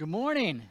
Good 0.00 0.08
morning. 0.08 0.62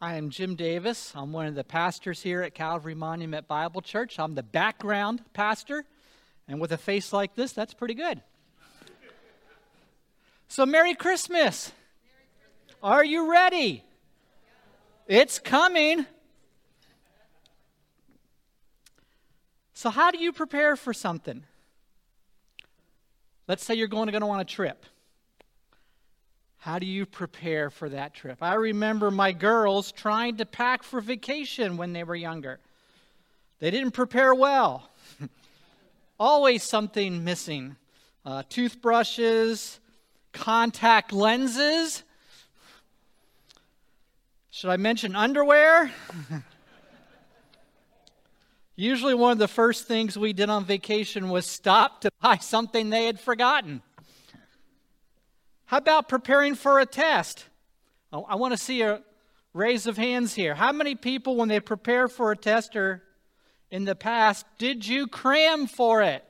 I 0.00 0.14
am 0.14 0.30
Jim 0.30 0.56
Davis. 0.56 1.12
I'm 1.14 1.34
one 1.34 1.44
of 1.44 1.54
the 1.54 1.62
pastors 1.62 2.22
here 2.22 2.40
at 2.40 2.54
Calvary 2.54 2.94
Monument 2.94 3.46
Bible 3.46 3.82
Church. 3.82 4.18
I'm 4.18 4.34
the 4.34 4.42
background 4.42 5.22
pastor, 5.34 5.84
and 6.48 6.62
with 6.62 6.72
a 6.72 6.78
face 6.78 7.12
like 7.12 7.34
this, 7.34 7.52
that's 7.52 7.74
pretty 7.74 7.92
good. 7.92 8.22
So, 10.48 10.64
Merry 10.64 10.94
Christmas. 10.94 11.72
Are 12.82 13.04
you 13.04 13.30
ready? 13.30 13.84
It's 15.06 15.38
coming. 15.38 16.06
So, 19.74 19.90
how 19.90 20.10
do 20.10 20.16
you 20.16 20.32
prepare 20.32 20.74
for 20.74 20.94
something? 20.94 21.44
Let's 23.46 23.62
say 23.62 23.74
you're 23.74 23.88
going 23.88 24.06
to 24.06 24.18
go 24.18 24.30
on 24.30 24.40
a 24.40 24.44
trip. 24.46 24.86
How 26.60 26.78
do 26.78 26.84
you 26.84 27.06
prepare 27.06 27.70
for 27.70 27.88
that 27.88 28.12
trip? 28.12 28.42
I 28.42 28.52
remember 28.54 29.10
my 29.10 29.32
girls 29.32 29.92
trying 29.92 30.36
to 30.36 30.44
pack 30.44 30.82
for 30.82 31.00
vacation 31.00 31.78
when 31.78 31.94
they 31.94 32.04
were 32.04 32.14
younger. 32.14 32.60
They 33.60 33.70
didn't 33.70 33.92
prepare 33.92 34.34
well. 34.34 34.90
Always 36.20 36.62
something 36.62 37.24
missing 37.24 37.76
uh, 38.26 38.42
toothbrushes, 38.50 39.80
contact 40.34 41.14
lenses. 41.14 42.02
Should 44.50 44.68
I 44.68 44.76
mention 44.76 45.16
underwear? 45.16 45.90
Usually, 48.76 49.14
one 49.14 49.32
of 49.32 49.38
the 49.38 49.48
first 49.48 49.88
things 49.88 50.18
we 50.18 50.34
did 50.34 50.50
on 50.50 50.66
vacation 50.66 51.30
was 51.30 51.46
stop 51.46 52.02
to 52.02 52.10
buy 52.20 52.36
something 52.36 52.90
they 52.90 53.06
had 53.06 53.18
forgotten. 53.18 53.80
How 55.70 55.76
about 55.76 56.08
preparing 56.08 56.56
for 56.56 56.80
a 56.80 56.84
test? 56.84 57.44
Oh, 58.12 58.26
I 58.28 58.34
want 58.34 58.52
to 58.52 58.58
see 58.58 58.82
a 58.82 59.02
raise 59.54 59.86
of 59.86 59.96
hands 59.96 60.34
here. 60.34 60.56
How 60.56 60.72
many 60.72 60.96
people, 60.96 61.36
when 61.36 61.46
they 61.46 61.60
prepare 61.60 62.08
for 62.08 62.32
a 62.32 62.36
test 62.36 62.74
or 62.74 63.04
in 63.70 63.84
the 63.84 63.94
past, 63.94 64.46
did 64.58 64.84
you 64.84 65.06
cram 65.06 65.68
for 65.68 66.02
it? 66.02 66.24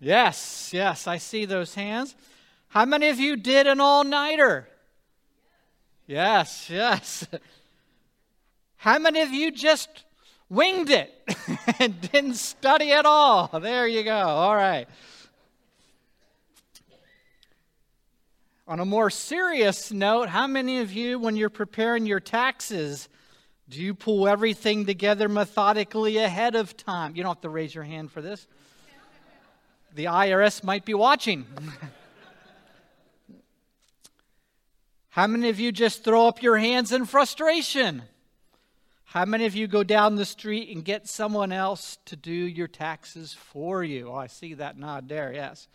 Yes, 0.00 0.70
yes, 0.72 1.06
I 1.06 1.18
see 1.18 1.44
those 1.44 1.74
hands. 1.74 2.16
How 2.68 2.86
many 2.86 3.10
of 3.10 3.20
you 3.20 3.36
did 3.36 3.66
an 3.66 3.78
all 3.78 4.04
nighter? 4.04 4.66
Yes, 6.06 6.70
yes. 6.70 7.26
How 8.76 8.98
many 8.98 9.20
of 9.20 9.32
you 9.32 9.50
just 9.50 9.90
winged 10.48 10.88
it 10.88 11.12
and 11.78 12.00
didn't 12.10 12.36
study 12.36 12.90
at 12.90 13.04
all? 13.04 13.48
There 13.60 13.86
you 13.86 14.02
go. 14.02 14.16
All 14.16 14.56
right. 14.56 14.88
On 18.68 18.80
a 18.80 18.84
more 18.84 19.08
serious 19.08 19.90
note, 19.90 20.28
how 20.28 20.46
many 20.46 20.80
of 20.80 20.92
you, 20.92 21.18
when 21.18 21.36
you're 21.36 21.48
preparing 21.48 22.04
your 22.04 22.20
taxes, 22.20 23.08
do 23.66 23.80
you 23.80 23.94
pull 23.94 24.28
everything 24.28 24.84
together 24.84 25.26
methodically 25.26 26.18
ahead 26.18 26.54
of 26.54 26.76
time? 26.76 27.16
You 27.16 27.22
don't 27.22 27.36
have 27.36 27.40
to 27.40 27.48
raise 27.48 27.74
your 27.74 27.84
hand 27.84 28.12
for 28.12 28.20
this. 28.20 28.46
The 29.94 30.04
IRS 30.04 30.62
might 30.62 30.84
be 30.84 30.92
watching. 30.92 31.46
How 35.08 35.26
many 35.26 35.48
of 35.48 35.58
you 35.58 35.72
just 35.72 36.04
throw 36.04 36.28
up 36.28 36.42
your 36.42 36.58
hands 36.58 36.92
in 36.92 37.06
frustration? 37.06 38.02
How 39.04 39.24
many 39.24 39.46
of 39.46 39.54
you 39.54 39.66
go 39.66 39.82
down 39.82 40.16
the 40.16 40.26
street 40.26 40.68
and 40.68 40.84
get 40.84 41.08
someone 41.08 41.52
else 41.52 41.96
to 42.04 42.16
do 42.16 42.32
your 42.32 42.68
taxes 42.68 43.32
for 43.32 43.82
you? 43.82 44.10
Oh, 44.10 44.14
I 44.14 44.26
see 44.26 44.52
that 44.54 44.76
nod 44.78 45.08
there, 45.08 45.32
yes. 45.32 45.68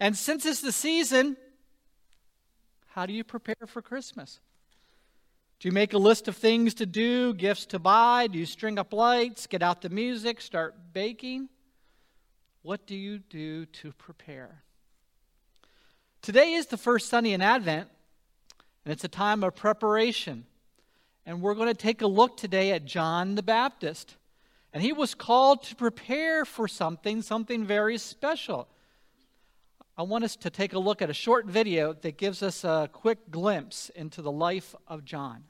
And 0.00 0.16
since 0.16 0.44
it's 0.44 0.60
the 0.60 0.72
season, 0.72 1.36
how 2.90 3.06
do 3.06 3.12
you 3.12 3.22
prepare 3.22 3.66
for 3.66 3.80
Christmas? 3.80 4.40
Do 5.60 5.68
you 5.68 5.72
make 5.72 5.92
a 5.92 5.98
list 5.98 6.26
of 6.26 6.36
things 6.36 6.74
to 6.74 6.86
do, 6.86 7.34
gifts 7.34 7.66
to 7.66 7.78
buy? 7.78 8.26
Do 8.26 8.38
you 8.38 8.46
string 8.46 8.78
up 8.78 8.92
lights, 8.92 9.46
get 9.46 9.62
out 9.62 9.80
the 9.80 9.90
music, 9.90 10.40
start 10.40 10.74
baking? 10.92 11.48
What 12.62 12.86
do 12.86 12.96
you 12.96 13.18
do 13.18 13.66
to 13.66 13.92
prepare? 13.92 14.62
Today 16.20 16.54
is 16.54 16.66
the 16.66 16.76
first 16.76 17.08
Sunday 17.08 17.32
in 17.32 17.40
Advent, 17.40 17.88
and 18.84 18.92
it's 18.92 19.04
a 19.04 19.08
time 19.08 19.44
of 19.44 19.54
preparation. 19.54 20.44
And 21.24 21.40
we're 21.40 21.54
going 21.54 21.68
to 21.68 21.74
take 21.74 22.02
a 22.02 22.08
look 22.08 22.36
today 22.36 22.72
at 22.72 22.84
John 22.84 23.36
the 23.36 23.42
Baptist. 23.42 24.16
And 24.72 24.82
he 24.82 24.92
was 24.92 25.14
called 25.14 25.62
to 25.64 25.76
prepare 25.76 26.44
for 26.44 26.66
something, 26.66 27.22
something 27.22 27.64
very 27.64 27.98
special. 27.98 28.66
I 29.96 30.02
want 30.02 30.24
us 30.24 30.36
to 30.36 30.50
take 30.50 30.72
a 30.72 30.78
look 30.78 31.02
at 31.02 31.10
a 31.10 31.14
short 31.14 31.46
video 31.46 31.92
that 31.92 32.16
gives 32.16 32.42
us 32.42 32.64
a 32.64 32.88
quick 32.92 33.30
glimpse 33.30 33.90
into 33.90 34.22
the 34.22 34.32
life 34.32 34.74
of 34.86 35.04
John. 35.04 35.44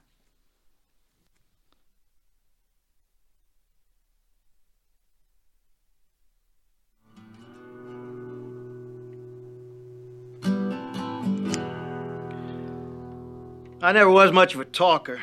I 13.82 13.92
never 13.92 14.10
was 14.10 14.30
much 14.30 14.54
of 14.54 14.60
a 14.60 14.66
talker. 14.66 15.22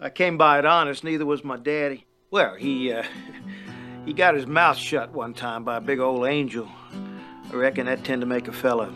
I 0.00 0.08
came 0.08 0.38
by 0.38 0.58
it 0.58 0.64
honest, 0.64 1.04
neither 1.04 1.26
was 1.26 1.44
my 1.44 1.56
daddy. 1.56 2.06
Well, 2.30 2.54
he, 2.54 2.92
uh, 2.92 3.02
he 4.06 4.12
got 4.12 4.34
his 4.34 4.46
mouth 4.46 4.78
shut 4.78 5.12
one 5.12 5.34
time 5.34 5.62
by 5.64 5.76
a 5.76 5.80
big 5.80 6.00
old 6.00 6.26
angel 6.26 6.70
I 7.54 7.56
reckon 7.56 7.86
that 7.86 8.02
tend 8.02 8.20
to 8.20 8.26
make 8.26 8.48
a 8.48 8.52
fella 8.52 8.92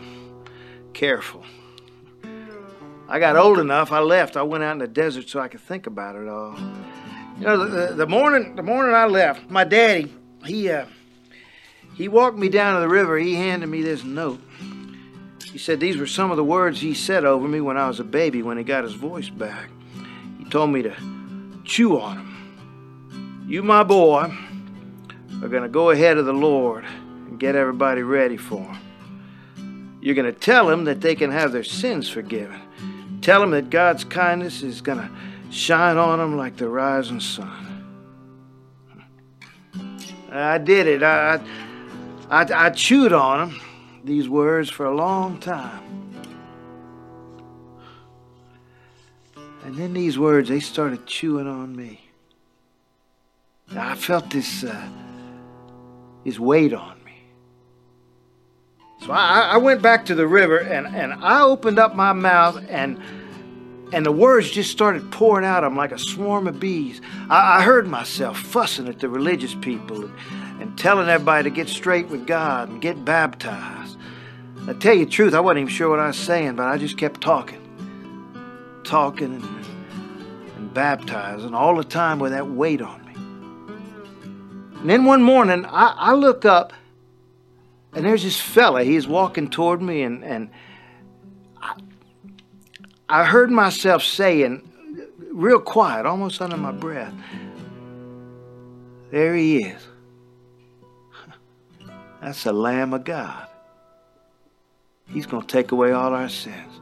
careful. 0.91 1.45
I 3.07 3.17
got 3.17 3.37
old 3.37 3.57
enough, 3.57 3.93
I 3.93 3.99
left. 3.99 4.35
I 4.35 4.43
went 4.43 4.65
out 4.65 4.73
in 4.73 4.79
the 4.79 4.87
desert 4.87 5.29
so 5.29 5.39
I 5.39 5.47
could 5.47 5.61
think 5.61 5.87
about 5.87 6.17
it 6.17 6.27
all. 6.27 6.59
You 7.39 7.45
know, 7.45 7.65
the, 7.65 7.95
the 7.95 8.05
morning 8.05 8.57
the 8.57 8.61
morning 8.61 8.93
I 8.93 9.05
left, 9.05 9.49
my 9.49 9.63
daddy, 9.63 10.13
he 10.45 10.69
uh, 10.69 10.87
he 11.95 12.09
walked 12.09 12.37
me 12.37 12.49
down 12.49 12.75
to 12.75 12.81
the 12.81 12.89
river. 12.89 13.17
He 13.17 13.35
handed 13.35 13.67
me 13.67 13.81
this 13.81 14.03
note. 14.03 14.41
He 15.45 15.57
said 15.57 15.79
these 15.79 15.95
were 15.95 16.05
some 16.05 16.29
of 16.29 16.35
the 16.35 16.43
words 16.43 16.81
he 16.81 16.93
said 16.93 17.23
over 17.23 17.47
me 17.47 17.61
when 17.61 17.77
I 17.77 17.87
was 17.87 18.01
a 18.01 18.03
baby 18.03 18.43
when 18.43 18.57
he 18.57 18.65
got 18.65 18.83
his 18.83 18.93
voice 18.93 19.29
back. 19.29 19.69
He 20.37 20.43
told 20.43 20.69
me 20.71 20.81
to 20.81 20.93
chew 21.63 21.97
on 21.97 22.17
them. 22.17 23.45
You, 23.47 23.63
my 23.63 23.83
boy, 23.83 24.35
are 25.41 25.47
going 25.47 25.63
to 25.63 25.69
go 25.69 25.91
ahead 25.91 26.17
of 26.17 26.25
the 26.25 26.33
Lord 26.33 26.83
get 27.39 27.55
everybody 27.55 28.03
ready 28.03 28.37
for 28.37 28.57
them. 28.57 29.97
You're 30.01 30.15
going 30.15 30.31
to 30.31 30.39
tell 30.39 30.67
them 30.67 30.85
that 30.85 31.01
they 31.01 31.15
can 31.15 31.31
have 31.31 31.51
their 31.51 31.63
sins 31.63 32.09
forgiven. 32.09 32.61
Tell 33.21 33.41
them 33.41 33.51
that 33.51 33.69
God's 33.69 34.03
kindness 34.03 34.61
is 34.61 34.81
going 34.81 34.99
to 34.99 35.09
shine 35.51 35.97
on 35.97 36.19
them 36.19 36.37
like 36.37 36.57
the 36.57 36.69
rising 36.69 37.19
sun. 37.19 37.65
I 40.31 40.57
did 40.57 40.87
it. 40.87 41.03
I, 41.03 41.41
I, 42.29 42.45
I 42.53 42.69
chewed 42.69 43.13
on 43.13 43.49
them, 43.49 43.61
these 44.03 44.29
words, 44.29 44.69
for 44.69 44.85
a 44.85 44.95
long 44.95 45.39
time. 45.39 45.85
And 49.65 49.75
then 49.75 49.93
these 49.93 50.17
words, 50.17 50.49
they 50.49 50.59
started 50.59 51.05
chewing 51.05 51.47
on 51.47 51.75
me. 51.75 52.01
I 53.75 53.95
felt 53.95 54.29
this, 54.29 54.63
uh, 54.63 54.89
this 56.23 56.39
weight 56.39 56.73
on 56.73 56.98
so 59.01 59.11
I, 59.11 59.51
I 59.53 59.57
went 59.57 59.81
back 59.81 60.05
to 60.05 60.15
the 60.15 60.27
river 60.27 60.57
and, 60.57 60.87
and 60.87 61.13
I 61.13 61.41
opened 61.41 61.79
up 61.79 61.95
my 61.95 62.13
mouth 62.13 62.63
and 62.69 63.01
and 63.91 64.05
the 64.05 64.11
words 64.11 64.51
just 64.51 64.69
started 64.71 65.11
pouring 65.11 65.45
out 65.45 65.63
of 65.63 65.71
them 65.71 65.77
like 65.77 65.91
a 65.91 65.97
swarm 65.97 66.47
of 66.47 66.59
bees. 66.59 67.01
I, 67.29 67.57
I 67.57 67.63
heard 67.63 67.87
myself 67.87 68.37
fussing 68.37 68.87
at 68.87 68.99
the 68.99 69.09
religious 69.09 69.55
people 69.55 70.03
and, 70.03 70.13
and, 70.61 70.77
telling 70.77 71.09
everybody 71.09 71.49
to 71.49 71.49
get 71.49 71.67
straight 71.67 72.07
with 72.07 72.27
God 72.27 72.69
and 72.69 72.81
get 72.81 73.03
baptized. 73.03 73.97
I 74.67 74.73
tell 74.73 74.93
you 74.93 75.05
the 75.05 75.11
truth, 75.11 75.33
I 75.33 75.39
wasn't 75.39 75.61
even 75.61 75.73
sure 75.73 75.89
what 75.89 75.99
I 75.99 76.07
was 76.07 76.17
saying, 76.17 76.55
but 76.55 76.67
I 76.67 76.77
just 76.77 76.97
kept 76.97 77.21
talking, 77.21 77.59
talking 78.83 79.33
and, 79.33 79.65
and 80.55 80.73
baptizing 80.73 81.55
all 81.55 81.75
the 81.75 81.83
time 81.83 82.19
with 82.19 82.31
that 82.31 82.47
weight 82.47 82.83
on 82.83 83.03
me. 83.05 83.13
And 84.81 84.89
then 84.89 85.05
one 85.05 85.23
morning, 85.23 85.65
I, 85.65 85.95
I 85.97 86.13
look 86.13 86.45
up 86.45 86.73
and 87.93 88.05
there's 88.05 88.23
this 88.23 88.39
fella, 88.39 88.83
he's 88.83 89.07
walking 89.07 89.49
toward 89.49 89.81
me, 89.81 90.03
and, 90.03 90.23
and 90.23 90.49
I, 91.61 91.75
I 93.07 93.25
heard 93.25 93.49
myself 93.49 94.03
saying, 94.03 94.69
real 95.31 95.59
quiet, 95.59 96.05
almost 96.05 96.41
under 96.41 96.57
my 96.57 96.71
breath, 96.71 97.13
There 99.11 99.35
he 99.35 99.63
is. 99.63 99.87
That's 102.21 102.43
the 102.43 102.53
Lamb 102.53 102.93
of 102.93 103.03
God. 103.03 103.47
He's 105.07 105.25
going 105.25 105.41
to 105.41 105.47
take 105.47 105.71
away 105.71 105.91
all 105.91 106.13
our 106.13 106.29
sins. 106.29 106.81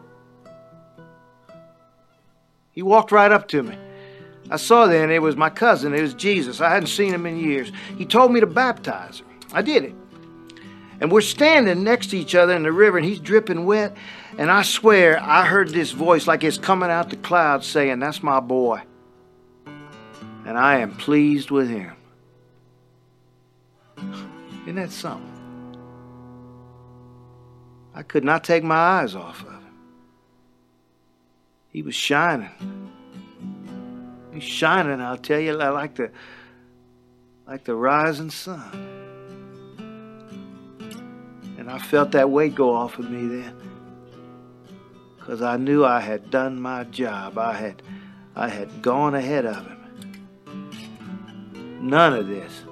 He 2.71 2.81
walked 2.81 3.11
right 3.11 3.31
up 3.31 3.47
to 3.49 3.63
me. 3.63 3.77
I 4.49 4.57
saw 4.57 4.85
then 4.85 5.09
it 5.09 5.21
was 5.21 5.35
my 5.35 5.49
cousin, 5.49 5.93
it 5.93 6.01
was 6.01 6.13
Jesus. 6.13 6.61
I 6.61 6.69
hadn't 6.69 6.87
seen 6.87 7.13
him 7.13 7.25
in 7.25 7.37
years. 7.37 7.71
He 7.97 8.05
told 8.05 8.31
me 8.31 8.39
to 8.39 8.47
baptize 8.47 9.19
him. 9.19 9.27
I 9.53 9.61
did 9.61 9.83
it. 9.83 9.95
And 10.99 11.11
we're 11.11 11.21
standing 11.21 11.83
next 11.83 12.07
to 12.07 12.17
each 12.17 12.33
other 12.33 12.53
in 12.53 12.63
the 12.63 12.71
river, 12.71 12.97
and 12.97 13.05
he's 13.05 13.19
dripping 13.19 13.65
wet. 13.65 13.95
And 14.37 14.49
I 14.49 14.63
swear, 14.63 15.21
I 15.21 15.45
heard 15.45 15.69
this 15.69 15.91
voice 15.91 16.25
like 16.27 16.43
it's 16.43 16.57
coming 16.57 16.89
out 16.89 17.09
the 17.09 17.17
clouds 17.17 17.67
saying, 17.67 17.99
That's 17.99 18.23
my 18.23 18.39
boy. 18.39 18.81
And 20.45 20.57
I 20.57 20.79
am 20.79 20.95
pleased 20.95 21.51
with 21.51 21.69
him. 21.69 21.93
Isn't 24.63 24.75
that 24.75 24.91
something? 24.91 25.33
I 27.93 28.03
could 28.03 28.23
not 28.23 28.43
take 28.43 28.63
my 28.63 28.75
eyes 28.75 29.15
off 29.15 29.41
of 29.41 29.49
him. 29.49 29.65
He 31.69 31.81
was 31.81 31.95
shining. 31.95 32.49
He's 34.33 34.43
shining, 34.43 35.01
I'll 35.01 35.17
tell 35.17 35.39
you, 35.39 35.53
like 35.53 35.95
the 35.95 36.11
like 37.47 37.63
the 37.63 37.75
rising 37.75 38.29
sun. 38.29 38.86
And 41.67 41.75
I 41.75 41.79
felt 41.79 42.11
that 42.11 42.29
weight 42.29 42.55
go 42.55 42.73
off 42.73 42.97
of 42.97 43.11
me 43.11 43.27
then. 43.27 43.53
Because 45.17 45.41
I 45.41 45.57
knew 45.57 45.83
I 45.83 45.99
had 45.99 46.31
done 46.31 46.61
my 46.61 46.85
job. 46.85 47.37
I 47.37 47.51
had 47.55 47.81
I 48.37 48.47
had 48.47 48.81
gone 48.81 49.15
ahead 49.15 49.45
of 49.45 49.67
him. 49.67 49.77
None 51.81 52.13
of 52.13 52.29
this 52.29 52.63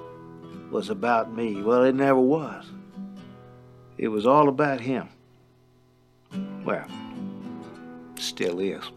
was 0.70 0.88
about 0.88 1.30
me. 1.36 1.60
Well, 1.60 1.82
it 1.82 1.94
never 1.94 2.18
was. 2.18 2.64
It 3.98 4.08
was 4.08 4.26
all 4.26 4.48
about 4.48 4.80
him. 4.80 5.10
Well, 6.64 6.86
still 8.18 8.60
is. 8.60 8.90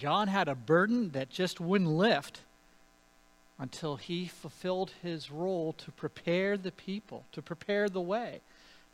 John 0.00 0.28
had 0.28 0.48
a 0.48 0.54
burden 0.54 1.10
that 1.10 1.28
just 1.28 1.60
wouldn't 1.60 1.90
lift 1.90 2.40
until 3.58 3.96
he 3.96 4.28
fulfilled 4.28 4.92
his 5.02 5.30
role 5.30 5.74
to 5.74 5.90
prepare 5.90 6.56
the 6.56 6.72
people, 6.72 7.26
to 7.32 7.42
prepare 7.42 7.86
the 7.86 8.00
way, 8.00 8.40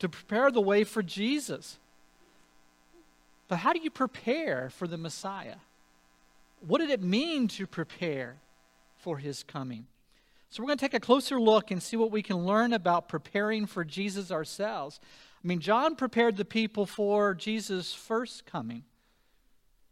to 0.01 0.09
prepare 0.09 0.51
the 0.51 0.61
way 0.61 0.83
for 0.83 1.05
Jesus. 1.05 1.79
But 3.47 3.59
how 3.59 3.73
do 3.73 3.79
you 3.79 3.89
prepare 3.89 4.69
for 4.69 4.89
the 4.89 4.99
Messiah? 4.99 5.59
What 6.67 6.79
did 6.79 6.91
it 6.91 7.05
mean 7.05 7.47
to 7.49 7.69
prepare 7.69 8.39
for 8.99 9.19
his 9.19 9.45
coming? 9.45 9.87
So 10.51 10.61
we're 10.61 10.67
going 10.67 10.79
to 10.79 10.85
take 10.85 10.95
a 10.95 10.99
closer 10.99 11.41
look 11.41 11.71
and 11.71 11.81
see 11.81 11.97
what 11.97 12.11
we 12.11 12.23
can 12.23 12.39
learn 12.39 12.73
about 12.73 13.09
preparing 13.09 13.67
for 13.67 13.85
Jesus 13.85 14.33
ourselves. 14.33 14.99
I 15.45 15.47
mean, 15.47 15.61
John 15.61 15.95
prepared 15.95 16.37
the 16.37 16.45
people 16.45 16.85
for 16.85 17.33
Jesus' 17.33 17.95
first 17.95 18.45
coming, 18.45 18.83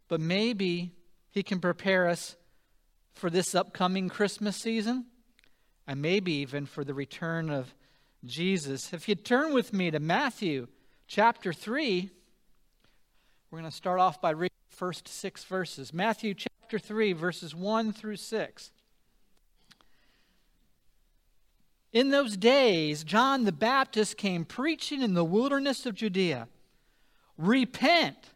but 0.08 0.20
maybe 0.20 0.90
he 1.34 1.42
can 1.42 1.58
prepare 1.58 2.08
us 2.08 2.36
for 3.12 3.28
this 3.28 3.56
upcoming 3.56 4.08
Christmas 4.08 4.56
season 4.56 5.06
and 5.84 6.00
maybe 6.00 6.32
even 6.32 6.64
for 6.64 6.84
the 6.84 6.94
return 6.94 7.50
of 7.50 7.74
Jesus. 8.24 8.92
If 8.92 9.08
you 9.08 9.16
turn 9.16 9.52
with 9.52 9.72
me 9.72 9.90
to 9.90 9.98
Matthew 9.98 10.68
chapter 11.08 11.52
3, 11.52 12.08
we're 13.50 13.58
going 13.58 13.68
to 13.68 13.76
start 13.76 13.98
off 13.98 14.20
by 14.20 14.30
reading 14.30 14.54
the 14.70 14.76
first 14.76 15.08
six 15.08 15.42
verses. 15.42 15.92
Matthew 15.92 16.34
chapter 16.34 16.78
3, 16.78 17.12
verses 17.12 17.52
1 17.52 17.92
through 17.92 18.16
6. 18.16 18.70
In 21.92 22.10
those 22.10 22.36
days, 22.36 23.02
John 23.02 23.44
the 23.44 23.52
Baptist 23.52 24.16
came 24.16 24.44
preaching 24.44 25.02
in 25.02 25.14
the 25.14 25.24
wilderness 25.24 25.84
of 25.84 25.96
Judea 25.96 26.46
Repent, 27.36 28.30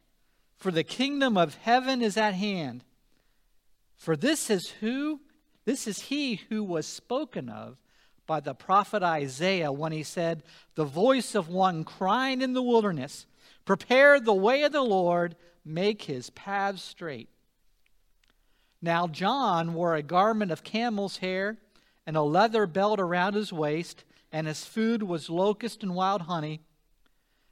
for 0.56 0.72
the 0.72 0.82
kingdom 0.82 1.36
of 1.36 1.54
heaven 1.54 2.02
is 2.02 2.16
at 2.16 2.34
hand. 2.34 2.82
For 3.98 4.16
this 4.16 4.48
is 4.48 4.70
who 4.70 5.20
this 5.64 5.86
is 5.86 6.02
he 6.02 6.36
who 6.48 6.64
was 6.64 6.86
spoken 6.86 7.50
of 7.50 7.82
by 8.26 8.40
the 8.40 8.54
prophet 8.54 9.02
Isaiah 9.02 9.70
when 9.70 9.92
he 9.92 10.02
said, 10.02 10.42
"The 10.76 10.84
voice 10.84 11.34
of 11.34 11.48
one 11.48 11.84
crying 11.84 12.40
in 12.40 12.54
the 12.54 12.62
wilderness, 12.62 13.26
prepare 13.66 14.18
the 14.18 14.32
way 14.32 14.62
of 14.62 14.72
the 14.72 14.82
Lord, 14.82 15.36
make 15.64 16.02
his 16.02 16.30
paths 16.30 16.80
straight." 16.80 17.28
Now 18.80 19.08
John 19.08 19.74
wore 19.74 19.94
a 19.94 20.02
garment 20.02 20.52
of 20.52 20.64
camel's 20.64 21.18
hair 21.18 21.58
and 22.06 22.16
a 22.16 22.22
leather 22.22 22.66
belt 22.66 23.00
around 23.00 23.34
his 23.34 23.52
waist, 23.52 24.04
and 24.30 24.46
his 24.46 24.64
food 24.64 25.02
was 25.02 25.28
locust 25.28 25.82
and 25.82 25.94
wild 25.94 26.22
honey. 26.22 26.60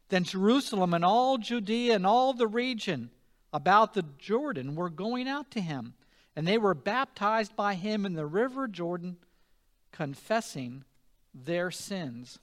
Then 0.09 0.25
Jerusalem 0.25 0.95
and 0.95 1.05
all 1.05 1.37
Judea 1.37 1.97
and 1.97 2.07
all 2.07 2.33
the 2.33 2.47
region 2.47 3.11
about 3.53 3.95
the 3.95 4.05
Jordan 4.19 4.77
were 4.77 4.89
going 4.89 5.29
out 5.29 5.51
to 5.51 5.61
him 5.61 5.95
and 6.37 6.47
they 6.47 6.59
were 6.59 6.75
baptized 6.75 7.57
by 7.57 7.75
him 7.75 8.05
in 8.05 8.13
the 8.13 8.27
river 8.27 8.69
Jordan, 8.69 9.17
confessing 9.91 10.85
their 11.35 11.71
sins. 11.71 12.39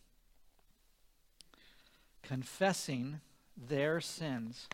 Confessing 2.24 3.22
their 3.56 4.01
sins. 4.01 4.68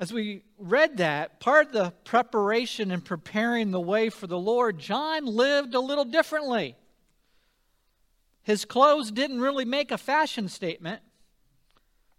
As 0.00 0.12
we 0.12 0.42
read 0.58 0.96
that, 0.96 1.40
part 1.40 1.68
of 1.68 1.72
the 1.72 1.90
preparation 2.04 2.90
and 2.90 3.04
preparing 3.04 3.70
the 3.70 3.80
way 3.80 4.08
for 4.08 4.26
the 4.26 4.38
Lord, 4.38 4.78
John 4.78 5.26
lived 5.26 5.74
a 5.74 5.80
little 5.80 6.04
differently. 6.04 6.76
His 8.42 8.64
clothes 8.64 9.10
didn't 9.10 9.40
really 9.40 9.64
make 9.64 9.90
a 9.90 9.98
fashion 9.98 10.48
statement, 10.48 11.02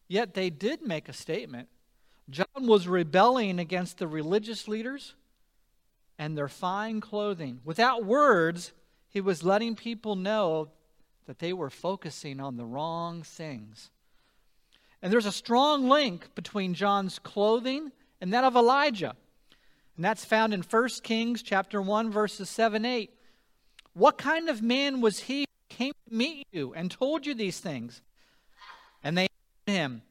yet 0.07 0.33
they 0.33 0.49
did 0.49 0.81
make 0.85 1.07
a 1.07 1.13
statement. 1.13 1.69
John 2.29 2.67
was 2.67 2.87
rebelling 2.87 3.59
against 3.59 3.97
the 3.97 4.07
religious 4.07 4.67
leaders 4.67 5.13
and 6.19 6.37
their 6.37 6.49
fine 6.49 6.99
clothing. 6.99 7.61
Without 7.63 8.03
words, 8.03 8.73
he 9.09 9.21
was 9.21 9.43
letting 9.43 9.75
people 9.75 10.15
know 10.15 10.69
that 11.25 11.39
they 11.39 11.53
were 11.53 11.69
focusing 11.69 12.39
on 12.39 12.57
the 12.57 12.65
wrong 12.65 13.23
things. 13.23 13.89
And 15.01 15.13
there's 15.13 15.25
a 15.25 15.31
strong 15.31 15.87
link 15.87 16.33
between 16.35 16.73
John's 16.73 17.19
clothing 17.19 17.91
and 18.19 18.33
that 18.33 18.43
of 18.43 18.55
Elijah. 18.55 19.15
And 19.95 20.03
that's 20.03 20.25
found 20.25 20.53
in 20.53 20.61
1 20.61 20.89
Kings 21.03 21.41
chapter 21.41 21.81
1 21.81 22.11
verses 22.11 22.49
7 22.49 22.83
8. 22.85 23.11
What 23.93 24.17
kind 24.17 24.49
of 24.49 24.61
man 24.61 25.01
was 25.01 25.19
he 25.21 25.41
who 25.41 25.75
came 25.75 25.93
to 26.07 26.15
meet 26.15 26.47
you 26.51 26.73
and 26.73 26.91
told 26.91 27.25
you 27.25 27.33
these 27.33 27.59
things? 27.59 28.01
And 29.03 29.17
they 29.17 29.27
him, 29.65 30.01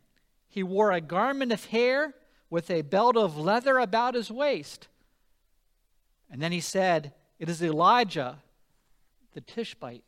he 0.56 0.62
wore 0.62 0.90
a 0.90 1.02
garment 1.02 1.52
of 1.52 1.66
hair 1.66 2.14
with 2.48 2.70
a 2.70 2.80
belt 2.80 3.14
of 3.14 3.36
leather 3.36 3.76
about 3.76 4.14
his 4.14 4.30
waist. 4.30 4.88
And 6.30 6.40
then 6.40 6.50
he 6.50 6.60
said, 6.60 7.12
It 7.38 7.50
is 7.50 7.62
Elijah 7.62 8.38
the 9.34 9.42
Tishbite. 9.42 10.02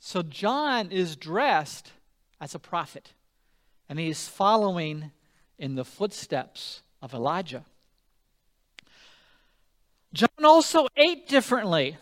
So 0.00 0.22
John 0.22 0.90
is 0.90 1.14
dressed 1.14 1.92
as 2.40 2.52
a 2.56 2.58
prophet, 2.58 3.12
and 3.88 3.96
he 3.96 4.08
is 4.08 4.26
following 4.26 5.12
in 5.56 5.76
the 5.76 5.84
footsteps 5.84 6.82
of 7.00 7.14
Elijah. 7.14 7.64
John 10.12 10.44
also 10.44 10.88
ate 10.96 11.28
differently, 11.28 11.96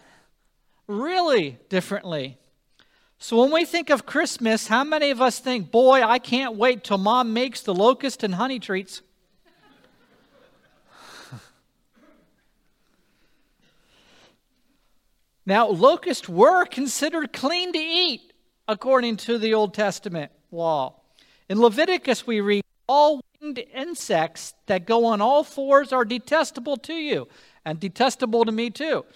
really 0.86 1.58
differently. 1.68 2.38
So 3.26 3.40
when 3.40 3.52
we 3.52 3.64
think 3.64 3.88
of 3.88 4.04
Christmas, 4.04 4.66
how 4.66 4.84
many 4.84 5.10
of 5.10 5.22
us 5.22 5.38
think, 5.38 5.70
boy, 5.70 6.02
I 6.02 6.18
can't 6.18 6.56
wait 6.56 6.84
till 6.84 6.98
mom 6.98 7.32
makes 7.32 7.62
the 7.62 7.72
locust 7.72 8.22
and 8.22 8.34
honey 8.34 8.58
treats? 8.58 9.00
now, 15.46 15.68
locusts 15.68 16.28
were 16.28 16.66
considered 16.66 17.32
clean 17.32 17.72
to 17.72 17.78
eat 17.78 18.34
according 18.68 19.16
to 19.16 19.38
the 19.38 19.54
Old 19.54 19.72
Testament 19.72 20.30
law. 20.50 20.96
In 21.48 21.62
Leviticus, 21.62 22.26
we 22.26 22.42
read, 22.42 22.62
All 22.86 23.22
winged 23.40 23.64
insects 23.72 24.52
that 24.66 24.84
go 24.84 25.06
on 25.06 25.22
all 25.22 25.44
fours 25.44 25.94
are 25.94 26.04
detestable 26.04 26.76
to 26.76 26.92
you, 26.92 27.28
and 27.64 27.80
detestable 27.80 28.44
to 28.44 28.52
me 28.52 28.68
too. 28.68 29.06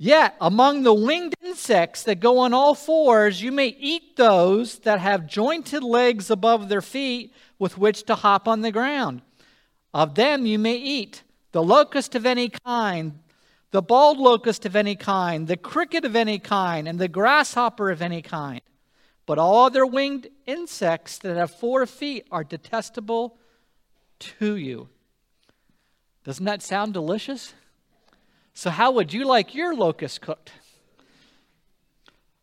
Yet, 0.00 0.36
among 0.40 0.84
the 0.84 0.94
winged 0.94 1.34
insects 1.42 2.04
that 2.04 2.20
go 2.20 2.38
on 2.38 2.54
all 2.54 2.76
fours, 2.76 3.42
you 3.42 3.50
may 3.50 3.66
eat 3.66 4.16
those 4.16 4.78
that 4.80 5.00
have 5.00 5.26
jointed 5.26 5.82
legs 5.82 6.30
above 6.30 6.68
their 6.68 6.80
feet 6.80 7.34
with 7.58 7.76
which 7.76 8.04
to 8.04 8.14
hop 8.14 8.46
on 8.46 8.60
the 8.60 8.70
ground. 8.70 9.22
Of 9.92 10.14
them 10.14 10.46
you 10.46 10.56
may 10.56 10.76
eat 10.76 11.24
the 11.50 11.62
locust 11.64 12.14
of 12.14 12.24
any 12.24 12.48
kind, 12.48 13.18
the 13.72 13.82
bald 13.82 14.18
locust 14.18 14.64
of 14.64 14.76
any 14.76 14.94
kind, 14.94 15.48
the 15.48 15.56
cricket 15.56 16.04
of 16.04 16.14
any 16.14 16.38
kind, 16.38 16.86
and 16.86 17.00
the 17.00 17.08
grasshopper 17.08 17.90
of 17.90 18.00
any 18.00 18.22
kind. 18.22 18.60
But 19.26 19.38
all 19.38 19.64
other 19.64 19.84
winged 19.84 20.28
insects 20.46 21.18
that 21.18 21.36
have 21.36 21.50
four 21.50 21.84
feet 21.86 22.26
are 22.30 22.44
detestable 22.44 23.36
to 24.20 24.56
you. 24.56 24.88
Doesn't 26.22 26.44
that 26.44 26.62
sound 26.62 26.94
delicious? 26.94 27.52
So, 28.58 28.70
how 28.70 28.90
would 28.90 29.12
you 29.12 29.24
like 29.24 29.54
your 29.54 29.72
locust 29.72 30.20
cooked? 30.20 30.50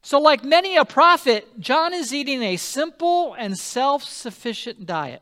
So, 0.01 0.17
like 0.17 0.45
many 0.45 0.77
a 0.77 0.86
prophet, 0.86 1.60
John 1.60 1.93
is 1.93 2.13
eating 2.13 2.41
a 2.41 2.55
simple 2.55 3.34
and 3.38 3.57
self 3.57 4.01
sufficient 4.01 4.86
diet. 4.86 5.22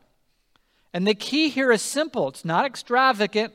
And 0.92 1.04
the 1.04 1.16
key 1.16 1.48
here 1.48 1.72
is 1.72 1.82
simple 1.82 2.28
it's 2.28 2.44
not 2.44 2.64
extravagant 2.64 3.52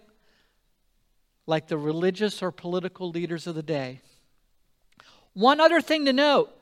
like 1.47 1.69
the 1.69 1.77
religious 1.77 2.43
or 2.43 2.51
political 2.51 3.09
leaders 3.09 3.47
of 3.47 3.55
the 3.55 3.63
day. 3.63 4.01
One 5.31 5.61
other 5.61 5.79
thing 5.79 6.07
to 6.07 6.11
note 6.11 6.53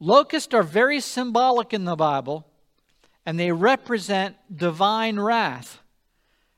locusts 0.00 0.52
are 0.52 0.64
very 0.64 0.98
symbolic 0.98 1.72
in 1.72 1.84
the 1.84 1.94
Bible, 1.94 2.44
and 3.24 3.38
they 3.38 3.52
represent 3.52 4.34
divine 4.52 5.20
wrath. 5.20 5.78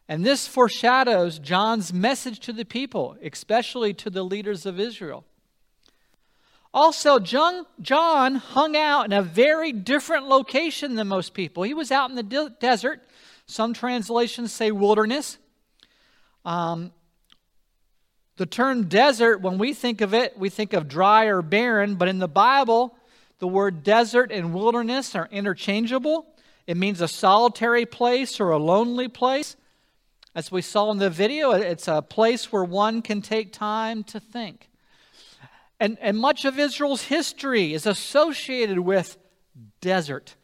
And 0.09 0.25
this 0.25 0.47
foreshadows 0.47 1.39
John's 1.39 1.93
message 1.93 2.41
to 2.41 2.53
the 2.53 2.65
people, 2.65 3.17
especially 3.23 3.93
to 3.95 4.11
the 4.11 4.23
leaders 4.23 4.65
of 4.65 4.79
Israel. 4.79 5.25
Also, 6.73 7.19
John, 7.19 8.35
hung 8.37 8.77
out 8.77 9.07
in 9.07 9.13
a 9.13 9.23
very 9.23 9.73
different 9.73 10.29
location 10.29 10.95
than 10.95 11.09
most 11.09 11.33
people. 11.33 11.63
He 11.63 11.75
was 11.75 11.91
out 11.91 12.11
in 12.11 12.17
the 12.17 12.23
de- 12.23 12.51
desert. 12.61 13.03
Some 13.47 13.73
translations 13.73 14.53
say 14.53 14.71
wilderness. 14.71 15.39
Um, 16.45 16.93
the 18.37 18.47
term 18.47 18.89
desert, 18.89 19.41
when 19.41 19.57
we 19.57 19.73
think 19.73 20.03
of 20.03 20.13
it, 20.13 20.39
we 20.39 20.51
think 20.51 20.75
of 20.75 20.87
dry 20.87 21.25
or 21.25 21.41
barren, 21.41 21.95
but 21.95 22.09
in 22.09 22.19
the 22.19 22.29
Bible, 22.29 22.95
the 23.39 23.49
word 23.49 23.83
desert 23.83 24.31
and 24.31 24.53
wilderness 24.53 25.15
are 25.15 25.29
interchangeable. 25.33 26.27
It 26.67 26.77
means 26.77 27.01
a 27.01 27.09
solitary 27.09 27.87
place 27.87 28.39
or 28.39 28.51
a 28.51 28.59
lonely 28.59 29.09
place. 29.09 29.57
As 30.37 30.53
we 30.53 30.61
saw 30.61 30.91
in 30.91 30.99
the 30.99 31.09
video, 31.09 31.53
it's 31.53 31.89
a 31.89 32.03
place 32.03 32.53
where 32.53 32.63
one 32.63 33.01
can 33.01 33.23
take 33.23 33.55
time 33.55 34.05
to 34.05 34.21
think. 34.21 34.69
And, 35.81 35.97
and 36.03 36.19
much 36.19 36.45
of 36.45 36.59
Israel's 36.59 37.05
history 37.05 37.73
is 37.73 37.87
associated 37.87 38.81
with 38.81 39.17
desert. 39.81 40.37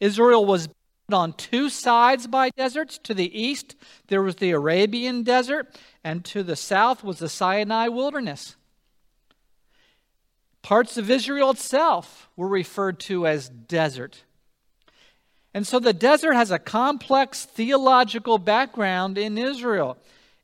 Israel 0.00 0.44
was 0.44 0.68
on 1.12 1.32
two 1.32 1.68
sides 1.68 2.26
by 2.26 2.50
deserts. 2.50 2.98
To 3.04 3.14
the 3.14 3.40
east, 3.40 3.76
there 4.08 4.20
was 4.20 4.34
the 4.34 4.50
Arabian 4.50 5.22
desert, 5.22 5.78
and 6.02 6.24
to 6.24 6.42
the 6.42 6.56
south 6.56 7.04
was 7.04 7.20
the 7.20 7.28
Sinai 7.28 7.86
wilderness. 7.86 8.56
Parts 10.60 10.96
of 10.96 11.08
Israel 11.08 11.50
itself 11.50 12.28
were 12.34 12.48
referred 12.48 12.98
to 13.00 13.28
as 13.28 13.48
desert. 13.48 14.24
And 15.56 15.66
so 15.66 15.78
the 15.78 15.94
desert 15.94 16.34
has 16.34 16.50
a 16.50 16.58
complex 16.58 17.46
theological 17.46 18.36
background 18.36 19.16
in 19.16 19.38
Israel. 19.38 19.96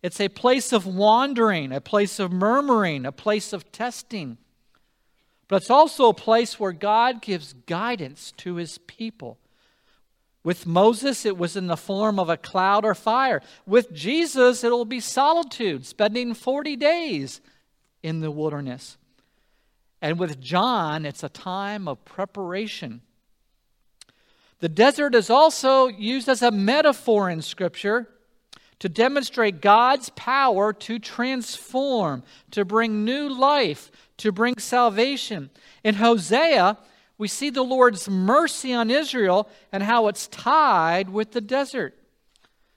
It's 0.03 0.19
a 0.19 0.31
place 0.31 0.73
of 0.73 0.87
wandering, 0.87 1.71
a 1.71 1.83
place 1.83 2.19
of 2.19 2.33
murmuring, 2.33 3.05
a 3.05 3.13
place 3.13 3.53
of 3.53 3.71
testing. 3.73 4.39
But 5.49 5.57
it's 5.57 5.69
also 5.69 6.09
a 6.09 6.15
place 6.15 6.59
where 6.59 6.73
God 6.73 7.21
gives 7.21 7.53
guidance 7.67 8.33
to 8.39 8.55
his 8.55 8.79
people. 8.79 9.37
With 10.45 10.67
Moses, 10.67 11.27
it 11.27 11.37
was 11.37 11.57
in 11.57 11.67
the 11.67 11.77
form 11.77 12.19
of 12.19 12.31
a 12.31 12.39
cloud 12.39 12.87
or 12.87 12.95
fire. 12.95 13.43
With 13.67 13.93
Jesus, 13.93 14.65
it'll 14.65 14.87
be 14.87 15.01
solitude, 15.01 15.85
spending 15.85 16.33
40 16.33 16.75
days 16.77 17.43
in 18.03 18.21
the 18.21 18.31
wilderness. 18.31 18.97
And 20.01 20.19
with 20.19 20.41
John, 20.41 21.05
it's 21.05 21.23
a 21.23 21.29
time 21.29 21.87
of 21.87 22.03
preparation. 22.07 23.03
The 24.63 24.69
desert 24.69 25.17
is 25.17 25.29
also 25.29 25.89
used 25.89 26.29
as 26.29 26.41
a 26.41 26.53
metaphor 26.53 27.29
in 27.29 27.43
Scripture 27.43 28.09
to 28.79 28.89
demonstrate 28.89 29.61
God's 29.61 30.11
power 30.11 30.73
to 30.73 31.01
transform, 31.01 32.23
to 32.53 32.65
bring 32.65 33.05
new 33.05 33.29
life, 33.29 33.91
to 34.19 34.31
bring 34.31 34.59
salvation. 34.59 35.51
In 35.83 35.97
Hosea, 35.97 36.79
we 37.19 37.27
see 37.27 37.51
the 37.51 37.65
Lord's 37.65 38.09
mercy 38.09 38.73
on 38.73 38.89
Israel 38.89 39.49
and 39.73 39.83
how 39.83 40.07
it's 40.07 40.29
tied 40.29 41.11
with 41.11 41.33
the 41.33 41.41
desert. 41.41 41.99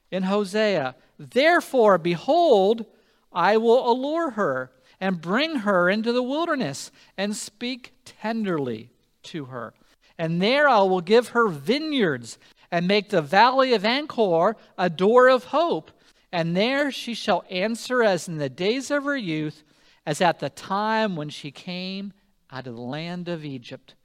In 0.10 0.24
Hosea, 0.24 0.96
therefore, 1.20 2.00
behold, 2.00 2.88
I 3.32 3.58
will 3.58 3.88
allure 3.88 4.32
her 4.32 4.72
and 5.00 5.22
bring 5.22 5.58
her 5.58 5.88
into 5.88 6.12
the 6.12 6.24
wilderness 6.24 6.89
and 7.15 7.36
speak 7.36 7.94
tenderly 8.06 8.89
to 9.22 9.46
her. 9.46 9.75
And 10.17 10.41
there 10.41 10.67
I 10.67 10.79
will 10.79 11.01
give 11.01 11.29
her 11.29 11.48
vineyards 11.48 12.38
and 12.72 12.88
make 12.88 13.10
the 13.10 13.22
valley 13.22 13.74
of 13.74 13.86
Achor 13.86 14.55
a 14.77 14.89
door 14.89 15.27
of 15.27 15.45
hope. 15.45 15.91
And 16.31 16.55
there 16.55 16.91
she 16.91 17.13
shall 17.13 17.45
answer 17.50 18.03
as 18.03 18.27
in 18.27 18.38
the 18.38 18.50
days 18.50 18.91
of 18.91 19.05
her 19.05 19.17
youth, 19.17 19.63
as 20.05 20.22
at 20.22 20.39
the 20.39 20.50
time 20.50 21.15
when 21.15 21.29
she 21.29 21.51
came 21.51 22.13
out 22.51 22.67
of 22.67 22.75
the 22.75 22.81
land 22.81 23.27
of 23.27 23.45
Egypt. 23.45 23.95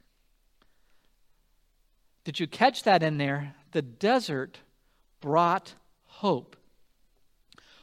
Did 2.23 2.39
you 2.39 2.47
catch 2.47 2.83
that 2.83 3.03
in 3.03 3.17
there? 3.17 3.55
The 3.71 3.81
desert 3.81 4.59
brought 5.21 5.75
hope. 6.05 6.55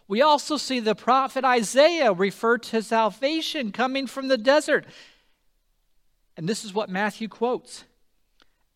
We 0.06 0.22
also 0.22 0.56
see 0.56 0.80
the 0.80 0.94
prophet 0.94 1.44
Isaiah 1.44 2.12
refer 2.12 2.58
to 2.58 2.82
salvation 2.82 3.72
coming 3.72 4.06
from 4.06 4.28
the 4.28 4.38
desert. 4.38 4.86
And 6.36 6.48
this 6.48 6.64
is 6.64 6.72
what 6.72 6.88
Matthew 6.88 7.28
quotes 7.28 7.84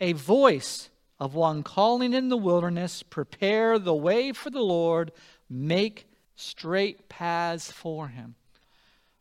A 0.03 0.13
voice 0.15 0.91
of 1.21 1.37
one 1.37 1.63
calling 1.63 2.13
in 2.13 2.29
the 2.29 2.37
wilderness, 2.37 3.05
prepare 3.05 3.79
the 3.79 3.95
way 3.95 4.33
for 4.33 4.51
the 4.51 4.61
Lord, 4.61 5.13
make 5.49 6.09
straight 6.35 7.09
paths 7.09 7.71
for 7.71 8.09
him. 8.09 8.35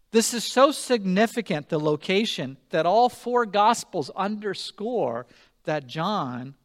This 0.09 0.33
is 0.33 0.43
so 0.43 0.71
significant, 0.71 1.69
the 1.69 1.79
location, 1.79 2.57
that 2.71 2.87
all 2.87 3.09
four 3.09 3.45
Gospels 3.45 4.09
underscore 4.15 5.27
that 5.65 5.85
John 5.85 6.55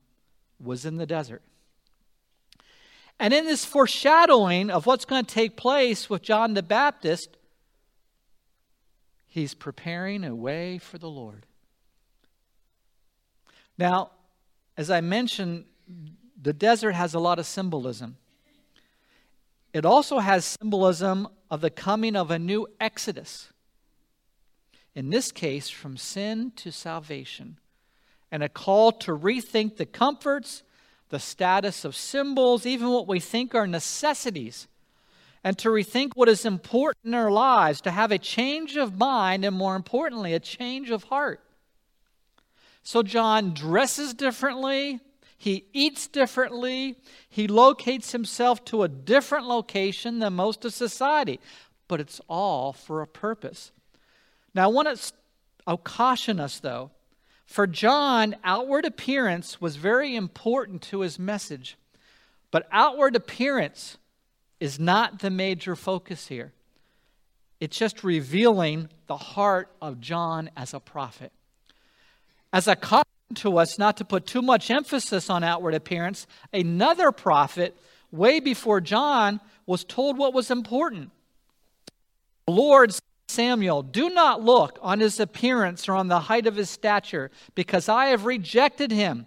was 0.59 0.87
in 0.87 0.97
the 0.97 1.05
desert. 1.05 1.43
And 3.21 3.35
in 3.35 3.45
this 3.45 3.67
foreshadowing 3.67 4.71
of 4.71 4.87
what's 4.87 5.05
going 5.05 5.27
to 5.27 5.35
take 5.35 5.59
place 5.59 6.09
with 6.09 6.23
John 6.23 6.55
the 6.55 6.63
Baptist, 6.63 7.37
he's 9.27 9.53
preparing 9.53 10.25
a 10.25 10.35
way 10.35 10.79
for 10.79 10.97
the 10.97 11.11
Lord. 11.11 11.45
Now, 13.79 14.11
as 14.77 14.91
I 14.91 15.01
mentioned, 15.01 15.65
the 16.41 16.53
desert 16.53 16.93
has 16.93 17.15
a 17.15 17.19
lot 17.19 17.39
of 17.39 17.47
symbolism. 17.47 18.17
It 19.73 19.85
also 19.85 20.19
has 20.19 20.45
symbolism 20.45 21.29
of 21.51 21.61
the 21.61 21.71
coming 21.71 22.17
of 22.17 22.31
a 22.31 22.39
new 22.39 22.67
exodus. 22.81 23.53
In 24.95 25.11
this 25.11 25.31
case, 25.31 25.69
from 25.69 25.97
sin 25.97 26.53
to 26.57 26.73
salvation, 26.73 27.59
and 28.33 28.43
a 28.43 28.49
call 28.49 28.93
to 28.93 29.17
rethink 29.17 29.77
the 29.77 29.87
comforts, 29.87 30.63
the 31.11 31.19
status 31.19 31.85
of 31.85 31.95
symbols, 31.95 32.67
even 32.67 32.89
what 32.89 33.07
we 33.07 33.21
think 33.21 33.55
are 33.55 33.67
necessities, 33.67 34.67
and 35.45 35.57
to 35.59 35.69
rethink 35.69 36.13
what 36.15 36.29
is 36.29 36.45
important 36.45 37.05
in 37.05 37.15
our 37.15 37.31
lives, 37.31 37.81
to 37.83 37.91
have 37.91 38.11
a 38.11 38.19
change 38.19 38.77
of 38.77 38.97
mind, 38.97 39.45
and 39.45 39.55
more 39.55 39.77
importantly, 39.77 40.33
a 40.33 40.41
change 40.41 40.91
of 40.91 41.05
heart. 41.05 41.41
So 42.87 43.03
John 43.03 43.53
dresses 43.53 44.15
differently, 44.15 45.01
he 45.37 45.65
eats 45.73 46.07
differently, 46.07 46.95
he 47.29 47.49
locates 47.49 48.13
himself 48.13 48.65
to 48.67 48.85
a 48.85 48.89
different 48.89 49.45
location 49.49 50.21
than 50.21 50.35
most 50.35 50.65
of 50.65 50.73
society, 50.73 51.41
but 51.89 52.01
it's 52.01 52.21
all 52.29 52.73
for 52.73 53.03
a 53.03 53.07
purpose. 53.09 53.73
Now, 54.55 54.67
I 54.67 54.67
want 54.69 54.97
to 54.97 55.13
oh, 55.13 55.17
I'll 55.67 55.79
caution 55.79 56.39
us 56.39 56.61
though. 56.61 56.93
For 57.45 57.67
John, 57.67 58.37
outward 58.45 58.85
appearance 58.85 59.61
was 59.61 59.75
very 59.75 60.15
important 60.15 60.81
to 60.83 61.01
his 61.01 61.19
message, 61.19 61.77
but 62.53 62.69
outward 62.71 63.17
appearance 63.17 63.99
is 64.61 64.79
not 64.79 65.19
the 65.19 65.31
major 65.31 65.75
focus 65.75 66.29
here. 66.29 66.53
It's 67.59 67.77
just 67.77 68.05
revealing 68.05 68.91
the 69.09 69.17
heart 69.17 69.75
of 69.83 70.01
John 70.01 70.51
as 70.57 70.73
a 70.73 70.79
prophet. 70.79 71.33
As 72.57 72.67
a 72.67 72.75
caution 72.75 73.05
to 73.35 73.59
us 73.59 73.79
not 73.79 73.99
to 73.99 74.05
put 74.07 74.27
too 74.27 74.41
much 74.41 74.71
emphasis 74.71 75.29
on 75.29 75.45
outward 75.45 75.75
appearance, 75.75 76.27
another 76.55 77.13
prophet, 77.13 77.77
way 78.11 78.41
before 78.41 78.81
John, 78.81 79.43
was 79.67 79.85
told 79.85 80.17
what 80.17 80.33
was 80.33 80.51
important. 80.51 81.11
The 82.47 82.55
Lord 82.55 82.95
Samuel, 83.29 83.83
do 83.83 84.09
not 84.09 84.43
look 84.43 84.79
on 84.81 85.01
his 85.01 85.21
appearance 85.21 85.87
or 85.87 85.97
on 85.97 86.09
the 86.09 86.21
height 86.21 86.47
of 86.47 86.57
his 86.57 86.71
stature, 86.71 87.31
because 87.55 87.91
I 87.91 88.07
have 88.07 88.25
rejected 88.25 88.91
him. 88.91 89.27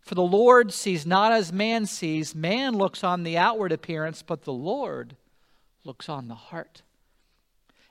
For 0.00 0.14
the 0.14 0.22
Lord 0.22 0.72
sees 0.72 1.04
not 1.04 1.32
as 1.32 1.52
man 1.52 1.86
sees. 1.86 2.32
Man 2.32 2.78
looks 2.78 3.02
on 3.02 3.24
the 3.24 3.36
outward 3.36 3.72
appearance, 3.72 4.22
but 4.22 4.44
the 4.44 4.52
Lord 4.52 5.16
looks 5.82 6.08
on 6.08 6.28
the 6.28 6.36
heart. 6.36 6.82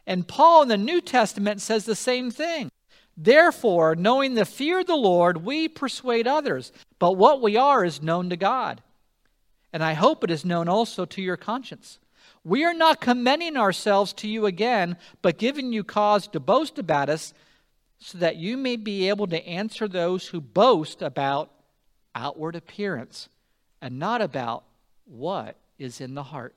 And 0.07 0.29
Paul 0.29 0.61
in 0.61 0.69
the 0.69 0.77
New 0.77 1.01
Testament 1.01 1.59
says 1.59 1.83
the 1.83 1.93
same 1.93 2.31
thing. 2.31 2.71
Therefore, 3.17 3.95
knowing 3.95 4.33
the 4.33 4.45
fear 4.45 4.79
of 4.79 4.87
the 4.87 4.95
Lord, 4.95 5.43
we 5.43 5.67
persuade 5.67 6.27
others, 6.27 6.71
but 6.97 7.13
what 7.13 7.41
we 7.41 7.57
are 7.57 7.83
is 7.83 8.01
known 8.01 8.29
to 8.29 8.37
God. 8.37 8.81
And 9.73 9.83
I 9.83 9.93
hope 9.93 10.23
it 10.23 10.31
is 10.31 10.45
known 10.45 10.67
also 10.67 11.05
to 11.05 11.21
your 11.21 11.37
conscience. 11.37 11.99
We 12.43 12.63
are 12.63 12.73
not 12.73 13.01
commending 13.01 13.57
ourselves 13.57 14.13
to 14.13 14.27
you 14.27 14.45
again, 14.45 14.97
but 15.21 15.37
giving 15.37 15.71
you 15.71 15.83
cause 15.83 16.27
to 16.29 16.39
boast 16.39 16.79
about 16.79 17.09
us, 17.09 17.33
so 17.99 18.17
that 18.17 18.37
you 18.37 18.57
may 18.57 18.77
be 18.77 19.09
able 19.09 19.27
to 19.27 19.47
answer 19.47 19.87
those 19.87 20.27
who 20.27 20.41
boast 20.41 21.01
about 21.03 21.51
outward 22.15 22.55
appearance 22.55 23.29
and 23.81 23.99
not 23.99 24.21
about 24.21 24.63
what 25.05 25.55
is 25.77 26.01
in 26.01 26.15
the 26.15 26.23
heart. 26.23 26.55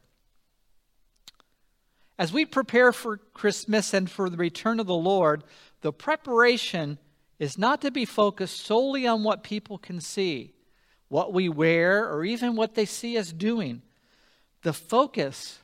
As 2.18 2.32
we 2.32 2.44
prepare 2.44 2.92
for 2.92 3.16
Christmas 3.16 3.92
and 3.92 4.08
for 4.08 4.30
the 4.30 4.36
return 4.36 4.78
of 4.78 4.86
the 4.86 4.94
Lord, 4.94 5.42
the 5.80 5.92
preparation 5.92 6.98
is 7.38 7.58
not 7.58 7.80
to 7.82 7.90
be 7.90 8.04
focused 8.04 8.64
solely 8.64 9.06
on 9.06 9.24
what 9.24 9.42
people 9.42 9.78
can 9.78 10.00
see, 10.00 10.54
what 11.08 11.32
we 11.32 11.48
wear, 11.48 12.08
or 12.08 12.24
even 12.24 12.54
what 12.54 12.74
they 12.74 12.84
see 12.84 13.18
us 13.18 13.32
doing. 13.32 13.82
The 14.62 14.72
focus 14.72 15.58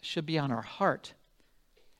should 0.00 0.26
be 0.26 0.38
on 0.38 0.50
our 0.50 0.62
heart. 0.62 1.12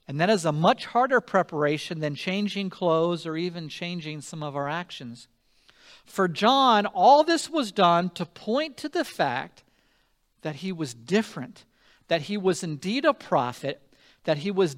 And 0.09 0.19
that 0.21 0.31
is 0.31 0.45
a 0.45 0.53
much 0.53 0.87
harder 0.87 1.21
preparation 1.21 2.01
than 2.01 2.15
changing 2.15 2.71
clothes 2.71 3.27
or 3.27 3.37
even 3.37 3.69
changing 3.69 4.23
some 4.23 4.43
of 4.43 4.57
our 4.57 4.69
actions. 4.69 5.29
For 6.05 6.27
John, 6.27 6.87
all 6.87 7.23
this 7.23 7.49
was 7.49 7.71
done 7.71 8.11
to 8.11 8.27
point 8.27 8.77
to 8.79 8.89
the 8.89 9.05
fact 9.05 9.63
that 10.43 10.57
he 10.57 10.73
was 10.73 10.95
different, 10.95 11.65
that 12.11 12.23
he 12.23 12.37
was 12.37 12.65
indeed 12.65 13.05
a 13.05 13.15
prophet, 13.15 13.81
that 14.25 14.39
he 14.39 14.51
was 14.51 14.75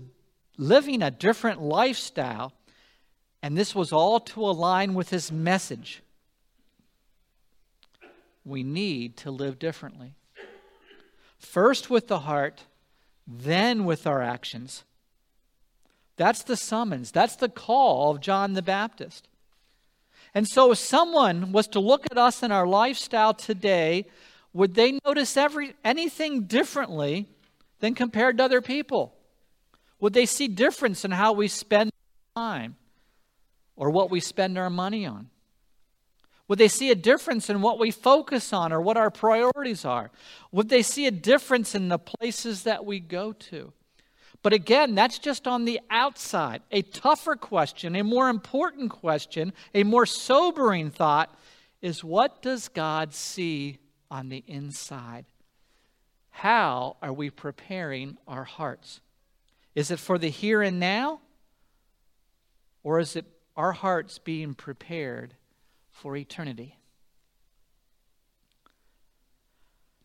living 0.59 1.01
a 1.01 1.11
different 1.11 1.63
lifestyle, 1.63 2.53
and 3.43 3.57
this 3.57 3.75
was 3.75 3.91
all 3.91 4.21
to 4.21 4.39
align 4.43 4.93
with 4.93 5.09
his 5.09 5.33
message. 5.33 6.03
We 8.45 8.63
need 8.63 9.17
to 9.17 9.31
live 9.31 9.59
differently. 9.59 10.13
First 11.39 11.89
with 11.89 12.07
the 12.07 12.19
heart, 12.19 12.65
then 13.27 13.87
with 13.87 14.07
our 14.07 14.21
actions. 14.21 14.85
That's 16.19 16.43
the 16.43 16.57
summons, 16.57 17.11
that's 17.13 17.37
the 17.37 17.49
call 17.49 18.11
of 18.11 18.21
John 18.21 18.53
the 18.53 18.61
Baptist. 18.61 19.27
And 20.35 20.47
so, 20.47 20.73
if 20.73 20.79
someone 20.79 21.51
was 21.51 21.67
to 21.69 21.81
look 21.81 22.05
at 22.11 22.19
us 22.19 22.43
in 22.43 22.53
our 22.53 22.67
lifestyle 22.67 23.33
today, 23.33 24.05
would 24.53 24.75
they 24.75 24.99
notice 25.05 25.37
every, 25.37 25.75
anything 25.85 26.43
differently 26.43 27.29
than 27.81 27.95
compared 27.95 28.39
to 28.39 28.45
other 28.45 28.61
people? 28.61 29.15
Would 30.01 30.13
they 30.13 30.27
see 30.27 30.49
difference 30.49 31.05
in 31.05 31.11
how 31.11 31.33
we 31.33 31.49
spend 31.49 31.91
time 32.37 32.77
or 33.77 33.91
what 33.91 34.11
we 34.11 34.21
spend 34.21 34.59
our 34.59 34.71
money 34.71 35.07
on? 35.07 35.29
Would 36.49 36.59
they 36.59 36.69
see 36.69 36.91
a 36.91 36.95
difference 36.95 37.49
in 37.49 37.63
what 37.63 37.79
we 37.79 37.91
focus 37.91 38.53
on 38.53 38.73
or 38.73 38.81
what 38.81 38.97
our 38.97 39.11
priorities 39.11 39.85
are? 39.85 40.11
Would 40.51 40.69
they 40.69 40.83
see 40.83 41.07
a 41.07 41.11
difference 41.11 41.75
in 41.75 41.89
the 41.89 41.99
places 41.99 42.65
that 42.65 42.85
we 42.85 43.01
go 43.01 43.33
to? 43.33 43.73
But 44.43 44.53
again, 44.53 44.95
that's 44.95 45.19
just 45.19 45.47
on 45.47 45.65
the 45.65 45.81
outside. 45.89 46.63
A 46.73 46.83
tougher 46.83 47.37
question, 47.37 47.95
a 47.95 48.03
more 48.03 48.29
important 48.29 48.91
question, 48.91 49.53
a 49.73 49.85
more 49.85 50.05
sobering 50.05 50.91
thought 50.91 51.35
is 51.81 52.03
what 52.05 52.43
does 52.43 52.69
God 52.69 53.15
see 53.15 53.79
on 54.13 54.29
the 54.29 54.45
inside? 54.47 55.25
How 56.29 56.99
are 57.01 57.15
we 57.15 57.31
preparing 57.31 58.19
our 58.29 58.45
hearts? 58.45 59.01
Is 59.75 59.91
it 59.91 59.99
for 59.99 60.19
the 60.19 60.29
here 60.29 60.61
and 60.61 60.79
now? 60.79 61.21
Or 62.83 63.01
is 63.01 63.17
it 63.17 63.25
our 63.57 63.73
hearts 63.73 64.19
being 64.19 64.53
prepared 64.55 65.35
for 65.91 66.15
eternity? 66.15 66.77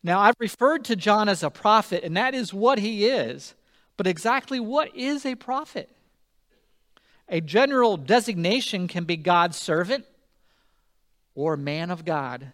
Now, 0.02 0.20
I've 0.20 0.36
referred 0.38 0.86
to 0.86 0.96
John 0.96 1.28
as 1.28 1.42
a 1.42 1.50
prophet, 1.50 2.02
and 2.02 2.16
that 2.16 2.34
is 2.34 2.54
what 2.54 2.78
he 2.78 3.06
is. 3.06 3.54
But 3.98 4.06
exactly 4.06 4.58
what 4.58 4.96
is 4.96 5.26
a 5.26 5.34
prophet? 5.34 5.90
A 7.28 7.42
general 7.42 7.98
designation 7.98 8.88
can 8.88 9.04
be 9.04 9.18
God's 9.18 9.58
servant 9.58 10.06
or 11.34 11.58
man 11.58 11.90
of 11.90 12.06
God. 12.06 12.52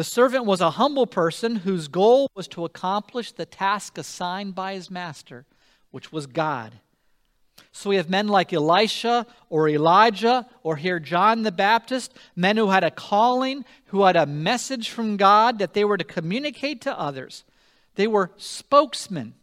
The 0.00 0.04
servant 0.04 0.46
was 0.46 0.62
a 0.62 0.70
humble 0.70 1.06
person 1.06 1.56
whose 1.56 1.86
goal 1.86 2.30
was 2.34 2.48
to 2.48 2.64
accomplish 2.64 3.32
the 3.32 3.44
task 3.44 3.98
assigned 3.98 4.54
by 4.54 4.72
his 4.72 4.90
master, 4.90 5.44
which 5.90 6.10
was 6.10 6.26
God. 6.26 6.80
So 7.70 7.90
we 7.90 7.96
have 7.96 8.08
men 8.08 8.26
like 8.26 8.50
Elisha 8.50 9.26
or 9.50 9.68
Elijah 9.68 10.48
or 10.62 10.76
here 10.76 11.00
John 11.00 11.42
the 11.42 11.52
Baptist, 11.52 12.14
men 12.34 12.56
who 12.56 12.70
had 12.70 12.82
a 12.82 12.90
calling, 12.90 13.66
who 13.88 14.04
had 14.04 14.16
a 14.16 14.24
message 14.24 14.88
from 14.88 15.18
God 15.18 15.58
that 15.58 15.74
they 15.74 15.84
were 15.84 15.98
to 15.98 16.04
communicate 16.04 16.80
to 16.80 16.98
others. 16.98 17.44
They 17.96 18.06
were 18.06 18.30
spokesmen. 18.38 19.34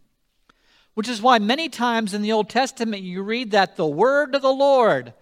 Which 0.96 1.08
is 1.08 1.22
why 1.22 1.38
many 1.38 1.70
times 1.70 2.16
in 2.16 2.24
the 2.24 2.32
Old 2.32 2.50
Testament 2.50 3.04
you 3.04 3.22
read 3.22 3.52
that 3.52 3.76
the 3.76 3.86
word 3.86 4.34
of 4.34 4.42
the 4.42 4.52
Lord 4.52 5.14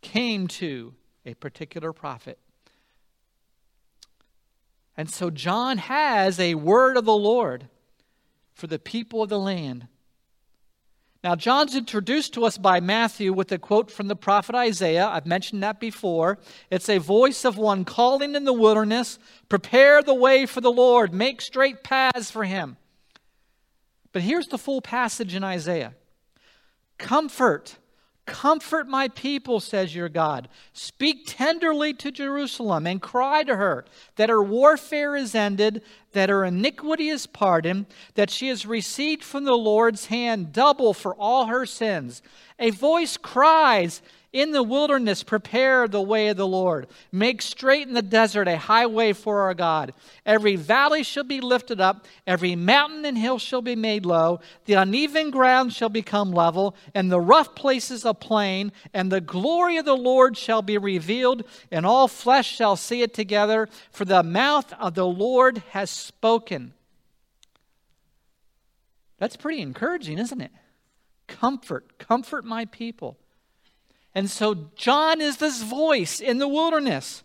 came 0.00 0.46
to 0.46 0.94
a 1.24 1.34
particular 1.34 1.92
prophet. 1.92 2.38
And 4.96 5.10
so 5.10 5.30
John 5.30 5.78
has 5.78 6.40
a 6.40 6.54
word 6.54 6.96
of 6.96 7.04
the 7.04 7.16
Lord 7.16 7.68
for 8.54 8.66
the 8.66 8.78
people 8.78 9.22
of 9.22 9.28
the 9.28 9.38
land. 9.38 9.88
Now, 11.22 11.34
John's 11.34 11.74
introduced 11.74 12.34
to 12.34 12.44
us 12.44 12.56
by 12.56 12.78
Matthew 12.78 13.32
with 13.32 13.50
a 13.50 13.58
quote 13.58 13.90
from 13.90 14.06
the 14.06 14.14
prophet 14.14 14.54
Isaiah. 14.54 15.08
I've 15.08 15.26
mentioned 15.26 15.62
that 15.62 15.80
before. 15.80 16.38
It's 16.70 16.88
a 16.88 16.98
voice 16.98 17.44
of 17.44 17.58
one 17.58 17.84
calling 17.84 18.34
in 18.34 18.44
the 18.44 18.52
wilderness, 18.52 19.18
prepare 19.48 20.02
the 20.02 20.14
way 20.14 20.46
for 20.46 20.60
the 20.60 20.70
Lord, 20.70 21.12
make 21.12 21.40
straight 21.40 21.82
paths 21.82 22.30
for 22.30 22.44
him. 22.44 22.76
But 24.12 24.22
here's 24.22 24.46
the 24.46 24.56
full 24.56 24.80
passage 24.80 25.34
in 25.34 25.42
Isaiah 25.42 25.94
Comfort, 26.96 27.76
comfort 28.26 28.88
my 28.88 29.08
people, 29.08 29.60
says 29.60 29.94
your 29.94 30.08
God. 30.08 30.48
Speak 30.72 31.22
tenderly 31.26 31.94
to 31.94 32.10
Jerusalem 32.10 32.86
and 32.86 33.00
cry 33.00 33.44
to 33.44 33.56
her 33.56 33.84
that 34.16 34.28
her 34.28 34.42
warfare 34.42 35.16
is 35.16 35.34
ended, 35.34 35.82
that 36.12 36.28
her 36.28 36.44
iniquity 36.44 37.08
is 37.08 37.26
pardoned, 37.26 37.86
that 38.14 38.30
she 38.30 38.48
has 38.48 38.66
received 38.66 39.24
from 39.24 39.44
the 39.44 39.56
Lord's 39.56 40.06
hand 40.06 40.52
double 40.52 40.92
for 40.92 41.14
all 41.14 41.46
her 41.46 41.64
sins. 41.64 42.22
A 42.58 42.70
voice 42.70 43.16
cries, 43.16 44.02
in 44.36 44.52
the 44.52 44.62
wilderness, 44.62 45.22
prepare 45.22 45.88
the 45.88 46.02
way 46.02 46.28
of 46.28 46.36
the 46.36 46.46
Lord. 46.46 46.86
Make 47.10 47.40
straight 47.40 47.88
in 47.88 47.94
the 47.94 48.02
desert 48.02 48.46
a 48.46 48.58
highway 48.58 49.14
for 49.14 49.40
our 49.40 49.54
God. 49.54 49.94
Every 50.26 50.56
valley 50.56 51.02
shall 51.02 51.24
be 51.24 51.40
lifted 51.40 51.80
up, 51.80 52.04
every 52.26 52.54
mountain 52.54 53.06
and 53.06 53.16
hill 53.16 53.38
shall 53.38 53.62
be 53.62 53.74
made 53.74 54.04
low. 54.04 54.40
The 54.66 54.74
uneven 54.74 55.30
ground 55.30 55.72
shall 55.72 55.88
become 55.88 56.32
level, 56.32 56.76
and 56.94 57.10
the 57.10 57.18
rough 57.18 57.54
places 57.54 58.04
a 58.04 58.12
plain. 58.12 58.72
And 58.92 59.10
the 59.10 59.22
glory 59.22 59.78
of 59.78 59.86
the 59.86 59.96
Lord 59.96 60.36
shall 60.36 60.60
be 60.60 60.76
revealed, 60.76 61.42
and 61.70 61.86
all 61.86 62.06
flesh 62.06 62.54
shall 62.54 62.76
see 62.76 63.00
it 63.00 63.14
together. 63.14 63.70
For 63.90 64.04
the 64.04 64.22
mouth 64.22 64.70
of 64.74 64.94
the 64.94 65.06
Lord 65.06 65.62
has 65.70 65.90
spoken. 65.90 66.74
That's 69.16 69.36
pretty 69.36 69.62
encouraging, 69.62 70.18
isn't 70.18 70.42
it? 70.42 70.52
Comfort, 71.26 71.98
comfort 71.98 72.44
my 72.44 72.66
people. 72.66 73.16
And 74.16 74.30
so 74.30 74.70
John 74.76 75.20
is 75.20 75.36
this 75.36 75.62
voice 75.62 76.20
in 76.20 76.38
the 76.38 76.48
wilderness. 76.48 77.22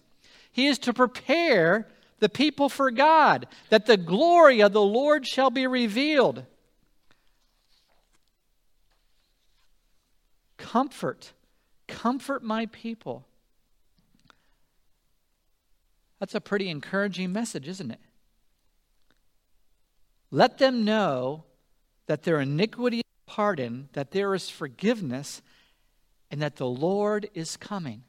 He 0.52 0.68
is 0.68 0.78
to 0.80 0.92
prepare 0.92 1.88
the 2.20 2.28
people 2.28 2.68
for 2.68 2.92
God, 2.92 3.48
that 3.70 3.86
the 3.86 3.96
glory 3.96 4.60
of 4.60 4.74
the 4.74 4.82
Lord 4.82 5.26
shall 5.26 5.50
be 5.50 5.66
revealed. 5.66 6.46
Comfort, 10.58 11.32
comfort 11.88 12.44
my 12.44 12.66
people. 12.66 13.26
That's 16.20 16.36
a 16.36 16.42
pretty 16.42 16.68
encouraging 16.68 17.32
message, 17.32 17.70
isn't 17.70 17.92
it? 17.92 18.02
Let 20.30 20.58
them 20.58 20.84
know 20.84 21.46
that 22.08 22.24
their 22.24 22.42
iniquity 22.42 22.98
is 22.98 23.04
pardoned, 23.26 23.88
that 23.94 24.12
there 24.12 24.36
is 24.36 24.50
forgiveness, 24.50 25.42
and 26.32 26.42
that 26.42 26.56
the 26.56 26.66
Lord 26.66 27.30
is 27.34 27.58
coming. 27.58 28.04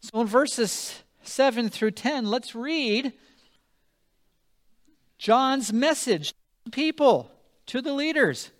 So 0.00 0.20
in 0.20 0.28
verses 0.28 1.02
7 1.24 1.68
through 1.68 1.90
10, 1.90 2.26
let's 2.26 2.54
read 2.54 3.12
John's 5.18 5.72
message 5.72 6.28
to 6.28 6.34
the 6.66 6.70
people, 6.70 7.32
to 7.66 7.82
the 7.82 7.92
leaders. 7.92 8.52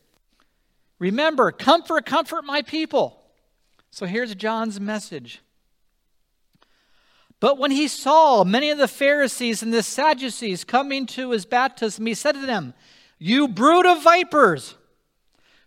Remember, 0.98 1.52
comfort, 1.52 2.04
comfort 2.04 2.44
my 2.44 2.62
people. 2.62 3.22
So 3.90 4.06
here's 4.06 4.34
John's 4.34 4.80
message. 4.80 5.40
But 7.38 7.58
when 7.58 7.70
he 7.70 7.86
saw 7.86 8.42
many 8.42 8.70
of 8.70 8.78
the 8.78 8.88
Pharisees 8.88 9.62
and 9.62 9.72
the 9.72 9.82
Sadducees 9.82 10.64
coming 10.64 11.06
to 11.06 11.30
his 11.30 11.46
baptism, 11.46 12.06
he 12.06 12.14
said 12.14 12.32
to 12.32 12.46
them, 12.46 12.74
You 13.18 13.46
brood 13.46 13.86
of 13.86 14.02
vipers! 14.02 14.74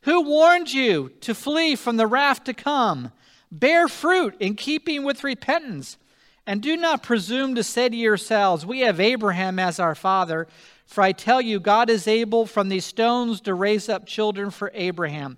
Who 0.03 0.23
warned 0.23 0.71
you 0.71 1.11
to 1.21 1.35
flee 1.35 1.75
from 1.75 1.97
the 1.97 2.07
wrath 2.07 2.43
to 2.45 2.53
come? 2.53 3.11
Bear 3.51 3.87
fruit 3.87 4.35
in 4.39 4.55
keeping 4.55 5.03
with 5.03 5.23
repentance. 5.23 5.97
And 6.45 6.61
do 6.61 6.77
not 6.77 7.03
presume 7.03 7.55
to 7.55 7.63
say 7.63 7.89
to 7.89 7.95
yourselves, 7.95 8.65
We 8.65 8.79
have 8.79 8.99
Abraham 8.99 9.59
as 9.59 9.79
our 9.79 9.95
father. 9.95 10.47
For 10.85 11.03
I 11.03 11.11
tell 11.11 11.41
you, 11.41 11.59
God 11.59 11.89
is 11.89 12.07
able 12.07 12.47
from 12.47 12.69
these 12.69 12.85
stones 12.85 13.41
to 13.41 13.53
raise 13.53 13.89
up 13.89 14.07
children 14.07 14.49
for 14.49 14.71
Abraham. 14.73 15.37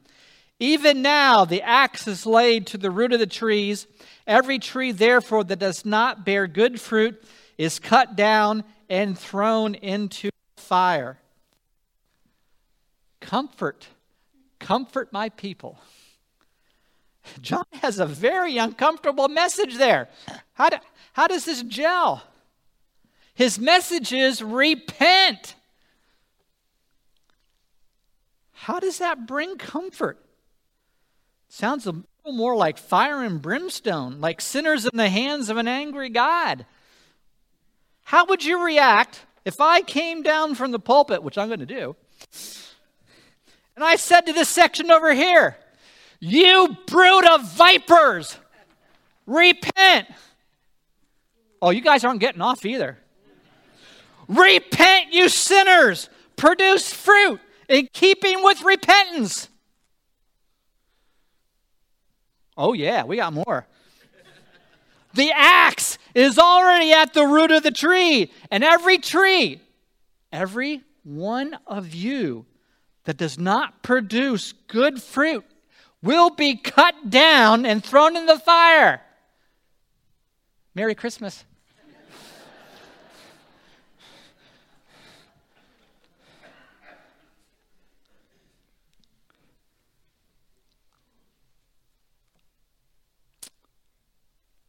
Even 0.60 1.02
now, 1.02 1.43
the 1.43 1.62
axe 1.63 2.08
is 2.08 2.26
laid 2.26 2.67
to 2.67 2.78
the 2.78 2.91
root 2.91 3.12
of 3.12 3.19
the 3.19 3.28
trees. 3.28 3.88
Every 4.28 4.60
tree, 4.60 4.91
therefore, 4.91 5.43
that 5.43 5.60
does 5.60 5.84
not 5.84 6.24
bear 6.24 6.47
good 6.47 6.80
fruit 6.80 7.21
is 7.58 7.80
cut 7.80 8.15
down 8.15 8.63
and 8.89 9.17
thrown 9.17 9.76
into 9.76 10.30
fire. 10.56 11.17
Comfort, 13.19 13.88
comfort 14.62 15.12
my 15.12 15.28
people. 15.28 15.78
John 17.41 17.65
has 17.82 18.00
a 18.00 18.06
very 18.06 18.58
uncomfortable 18.58 19.28
message 19.28 19.76
there. 19.76 20.08
How, 20.54 20.69
do, 20.69 20.78
how 21.13 21.28
does 21.28 21.45
this 21.45 21.62
gel? 21.63 22.24
His 23.34 23.60
message 23.60 24.13
is 24.13 24.41
repent. 24.41 25.56
How 28.54 28.80
does 28.80 29.00
that 29.00 29.28
bring 29.28 29.58
comfort? 29.58 30.24
Sounds 31.50 31.86
a 31.86 31.91
little 31.91 32.38
more 32.38 32.56
like 32.56 32.78
fire 32.78 33.24
and 33.24 33.41
brimstone, 33.41 34.21
like 34.21 34.39
sinners 34.39 34.86
in 34.86 34.95
the 34.95 35.10
hands 35.10 35.50
of 35.50 35.58
an 35.58 35.67
angry 35.67 36.10
God. 36.10 36.65
How 38.04 38.26
would 38.26 38.43
you 38.43 38.63
react 38.63 39.26
if 39.43 39.60
I 39.60 39.82
came 39.82 40.21
down 40.21 40.56
from 40.56 40.71
the 40.71 40.80
pulpit, 40.80 41.24
which 41.24 41.38
I'm 41.38 41.47
going 41.47 41.60
to 41.60 41.65
do, 41.65 41.95
and 43.75 43.84
I 43.84 43.95
said 43.95 44.21
to 44.21 44.34
this 44.34 44.49
section 44.49 44.91
over 44.91 45.13
here, 45.13 45.57
You 46.19 46.77
brood 46.88 47.25
of 47.25 47.43
vipers, 47.51 48.38
repent. 49.25 50.07
Oh, 51.62 51.69
you 51.69 51.81
guys 51.81 52.03
aren't 52.03 52.19
getting 52.19 52.41
off 52.41 52.65
either. 52.65 52.97
Repent, 54.27 55.13
you 55.13 55.29
sinners, 55.29 56.10
produce 56.36 56.91
fruit 56.91 57.39
in 57.67 57.88
keeping 57.93 58.43
with 58.43 58.62
repentance. 58.63 59.49
Oh, 62.57 62.73
yeah, 62.73 63.03
we 63.03 63.17
got 63.17 63.34
more. 63.34 63.67
the 65.13 65.31
axe 65.36 65.97
is 66.13 66.38
already 66.38 66.93
at 66.93 67.13
the 67.13 67.25
root 67.25 67.51
of 67.51 67.63
the 67.63 67.71
tree, 67.71 68.31
and 68.49 68.63
every 68.63 68.97
tree, 68.97 69.62
every 70.31 70.81
one 71.03 71.57
of 71.67 71.93
you 71.93 72.45
that 73.12 73.17
does 73.17 73.38
not 73.38 73.84
produce 73.84 74.54
good 74.69 75.04
fruit 75.04 75.43
will 76.02 76.30
be 76.30 76.56
cut 76.56 77.10
down 77.10 77.65
and 77.65 77.84
thrown 77.84 78.15
in 78.15 78.26
the 78.26 78.39
fire. 78.39 79.02
Merry 80.74 80.95
Christmas. 80.95 81.43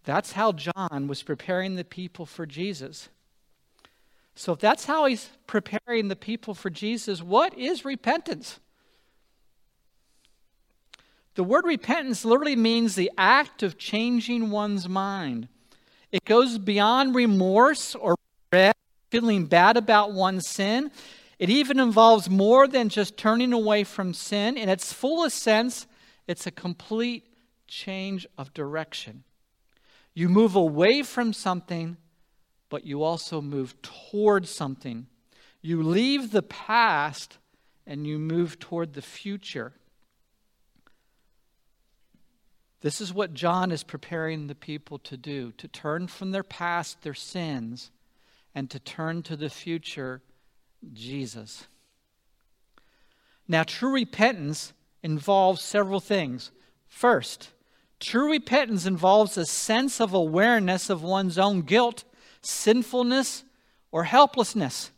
That's 0.03 0.33
how 0.33 0.51
John 0.51 1.07
was 1.07 1.23
preparing 1.23 1.77
the 1.77 1.85
people 1.85 2.27
for 2.27 2.45
Jesus. 2.45 3.09
So, 4.35 4.53
if 4.53 4.61
that's 4.61 4.87
how 4.87 5.05
he's 5.07 5.29
preparing 5.47 6.09
the 6.09 6.17
people 6.17 6.55
for 6.55 6.71
Jesus, 6.71 7.23
what 7.23 7.57
is 7.59 7.85
repentance? 7.85 8.61
The 11.35 11.45
word 11.45 11.65
repentance 11.65 12.25
literally 12.25 12.57
means 12.57 12.95
the 12.95 13.11
act 13.17 13.63
of 13.63 13.79
changing 13.79 14.51
one's 14.51 14.89
mind. 14.89 15.49
It 16.11 16.25
goes 16.25 16.59
beyond 16.59 17.15
remorse 17.15 17.95
or 17.95 18.17
feeling 19.11 19.45
bad 19.45 19.77
about 19.77 20.13
one's 20.13 20.49
sin. 20.49 20.91
It 21.39 21.51
even 21.51 21.79
involves 21.79 22.31
more 22.31 22.67
than 22.67 22.89
just 22.89 23.19
turning 23.19 23.53
away 23.53 23.85
from 23.85 24.15
sin. 24.15 24.57
In 24.57 24.71
its 24.71 24.93
fullest 24.93 25.43
sense, 25.43 25.87
it's 26.27 26.47
a 26.47 26.51
complete 26.51 27.27
change 27.67 28.27
of 28.39 28.55
direction. 28.55 29.25
You 30.15 30.29
move 30.29 30.55
away 30.55 31.03
from 31.03 31.33
something, 31.33 31.99
but 32.73 32.87
you 32.87 33.03
also 33.03 33.43
move 33.43 33.75
towards 33.83 34.49
something. 34.49 35.07
You 35.61 35.83
leave 35.83 36.31
the 36.31 36.41
past 36.41 37.37
and 37.87 38.07
you 38.07 38.19
move 38.19 38.59
toward 38.59 38.95
the 38.95 39.03
future. 39.03 39.75
This 42.81 42.99
is 42.99 43.13
what 43.13 43.35
John 43.35 43.73
is 43.73 43.83
preparing 43.83 44.47
the 44.47 44.55
people 44.55 44.99
to 45.01 45.19
do 45.19 45.53
to 45.59 45.69
turn 45.69 46.07
from 46.07 46.31
their 46.31 46.43
past, 46.43 47.03
their 47.03 47.13
sins, 47.13 47.91
and 48.55 48.71
to 48.71 48.79
turn 48.79 49.23
to 49.25 49.37
the 49.37 49.51
future, 49.51 50.23
Jesus. 50.95 51.67
Now, 53.47 53.65
true 53.65 53.93
repentance 53.93 54.73
involves 55.03 55.61
several 55.61 56.01
things. 56.01 56.53
First, 56.89 57.51
True 58.03 58.33
repentance 58.33 58.85
involves 58.85 59.39
a 59.39 59.47
sense 59.47 60.01
of 60.01 60.13
awareness 60.13 60.91
of 60.91 61.05
one's 61.05 61.39
own 61.39 61.63
guilt, 61.63 62.03
sinfulness, 62.43 63.45
or 63.91 64.05
helplessness. 64.05 64.91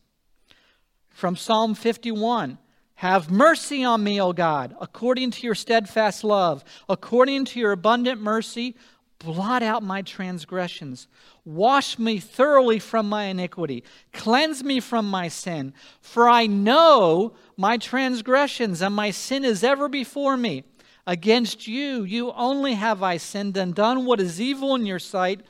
From 1.11 1.37
Psalm 1.37 1.74
51 1.74 2.59
Have 2.96 3.30
mercy 3.30 3.85
on 3.85 4.02
me, 4.02 4.20
O 4.20 4.33
God, 4.33 4.74
according 4.80 5.30
to 5.33 5.42
your 5.42 5.54
steadfast 5.54 6.24
love, 6.24 6.64
according 6.88 7.44
to 7.46 7.61
your 7.61 7.72
abundant 7.72 8.20
mercy, 8.20 8.74
blot 9.18 9.62
out 9.62 9.83
my 9.83 10.02
transgressions. 10.02 11.09
Wash 11.44 11.98
me 11.98 12.18
thoroughly 12.18 12.78
from 12.78 13.09
my 13.09 13.24
iniquity. 13.24 13.85
Cleanse 14.12 14.62
me 14.62 14.80
from 14.80 15.09
my 15.09 15.28
sin. 15.28 15.72
For 16.00 16.28
I 16.28 16.46
know 16.46 17.35
my 17.57 17.78
transgressions, 17.78 18.83
and 18.83 18.94
my 18.94 19.11
sin 19.11 19.44
is 19.44 19.64
ever 19.64 19.88
before 19.88 20.37
me. 20.37 20.64
Against 21.07 21.66
you, 21.66 22.02
you 22.04 22.33
only 22.33 22.74
have 22.74 23.02
I 23.02 23.18
sinned 23.18 23.57
and 23.57 23.74
done 23.74 24.07
what 24.07 24.20
is 24.20 24.40
evil 24.40 24.74
in 24.74 24.87
your 24.87 24.98
sight, 24.98 25.42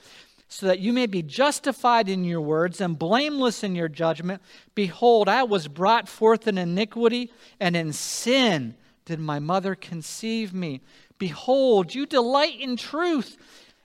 so 0.54 0.66
that 0.66 0.78
you 0.78 0.92
may 0.92 1.06
be 1.06 1.20
justified 1.20 2.08
in 2.08 2.22
your 2.22 2.40
words 2.40 2.80
and 2.80 2.96
blameless 2.96 3.64
in 3.64 3.74
your 3.74 3.88
judgment. 3.88 4.40
Behold, 4.76 5.28
I 5.28 5.42
was 5.42 5.66
brought 5.66 6.08
forth 6.08 6.46
in 6.46 6.58
iniquity, 6.58 7.32
and 7.58 7.74
in 7.74 7.92
sin 7.92 8.76
did 9.04 9.18
my 9.18 9.40
mother 9.40 9.74
conceive 9.74 10.54
me. 10.54 10.80
Behold, 11.18 11.92
you 11.96 12.06
delight 12.06 12.60
in 12.60 12.76
truth, 12.76 13.36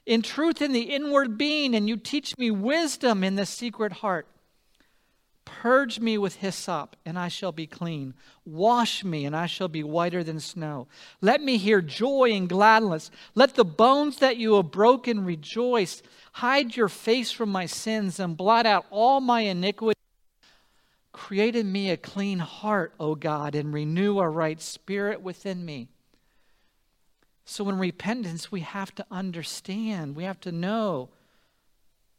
in 0.05 0.21
truth 0.21 0.61
in 0.61 0.71
the 0.71 0.93
inward 0.93 1.39
being, 1.39 1.73
and 1.73 1.89
you 1.89 1.97
teach 1.97 2.37
me 2.37 2.51
wisdom 2.51 3.23
in 3.23 3.33
the 3.33 3.47
secret 3.47 3.91
heart. 3.91 4.27
Purge 5.45 5.99
me 5.99 6.17
with 6.17 6.35
hyssop, 6.35 6.95
and 7.03 7.17
I 7.17 7.27
shall 7.27 7.51
be 7.51 7.65
clean. 7.65 8.13
Wash 8.45 9.03
me, 9.03 9.25
and 9.25 9.35
I 9.35 9.47
shall 9.47 9.67
be 9.67 9.83
whiter 9.83 10.23
than 10.23 10.39
snow. 10.39 10.87
Let 11.21 11.41
me 11.41 11.57
hear 11.57 11.81
joy 11.81 12.31
and 12.31 12.47
gladness. 12.47 13.09
Let 13.33 13.55
the 13.55 13.65
bones 13.65 14.17
that 14.17 14.37
you 14.37 14.53
have 14.53 14.69
broken 14.69 15.25
rejoice. 15.25 16.03
Hide 16.39 16.77
your 16.77 16.87
face 16.87 17.31
from 17.31 17.49
my 17.49 17.65
sins 17.65 18.17
and 18.17 18.37
blot 18.37 18.65
out 18.65 18.85
all 18.91 19.19
my 19.19 19.41
iniquity. 19.41 19.99
Create 21.11 21.53
in 21.53 21.69
me 21.69 21.89
a 21.89 21.97
clean 21.97 22.39
heart, 22.39 22.93
O 22.97 23.13
God, 23.13 23.55
and 23.55 23.73
renew 23.73 24.19
a 24.19 24.29
right 24.29 24.61
spirit 24.61 25.21
within 25.21 25.65
me. 25.65 25.89
So, 27.43 27.67
in 27.67 27.77
repentance, 27.77 28.53
we 28.53 28.61
have 28.61 28.95
to 28.95 29.05
understand, 29.11 30.15
we 30.15 30.23
have 30.23 30.39
to 30.39 30.53
know 30.53 31.09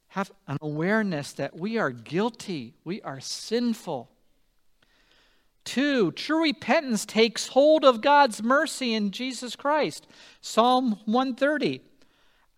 have 0.09 0.31
an 0.47 0.59
awareness 0.61 1.33
that 1.33 1.57
we 1.57 1.79
are 1.79 1.91
guilty, 1.91 2.75
we 2.85 3.01
are 3.01 3.21
sinful. 3.21 4.11
Two, 5.65 6.13
true 6.13 6.43
repentance 6.43 7.07
takes 7.07 7.49
hold 7.49 7.87
of 7.87 8.03
God's 8.03 8.43
mercy 8.43 8.93
in 8.93 9.13
Jesus 9.13 9.57
Christ. 9.57 10.07
Psalm 10.43 10.99
130. 11.07 11.81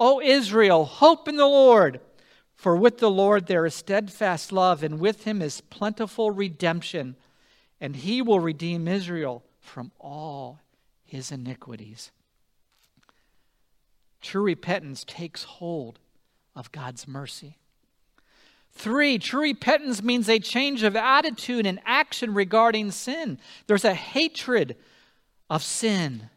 O 0.00 0.20
Israel, 0.20 0.86
hope 0.86 1.28
in 1.28 1.36
the 1.36 1.46
Lord. 1.46 2.00
For 2.56 2.74
with 2.74 2.98
the 2.98 3.10
Lord 3.10 3.46
there 3.46 3.66
is 3.66 3.74
steadfast 3.74 4.50
love, 4.50 4.82
and 4.82 4.98
with 4.98 5.24
him 5.24 5.40
is 5.42 5.60
plentiful 5.60 6.30
redemption, 6.30 7.16
and 7.80 7.96
he 7.96 8.22
will 8.22 8.40
redeem 8.40 8.88
Israel 8.88 9.44
from 9.60 9.92
all 10.00 10.60
his 11.04 11.30
iniquities. 11.30 12.10
True 14.20 14.42
repentance 14.42 15.04
takes 15.04 15.44
hold 15.44 15.98
of 16.54 16.72
God's 16.72 17.06
mercy. 17.06 17.56
Three, 18.72 19.18
true 19.18 19.42
repentance 19.42 20.02
means 20.02 20.28
a 20.28 20.38
change 20.38 20.82
of 20.82 20.96
attitude 20.96 21.66
and 21.66 21.80
action 21.84 22.34
regarding 22.34 22.90
sin. 22.90 23.38
There's 23.66 23.84
a 23.84 23.94
hatred 23.94 24.76
of 25.48 25.62
sin. 25.62 26.30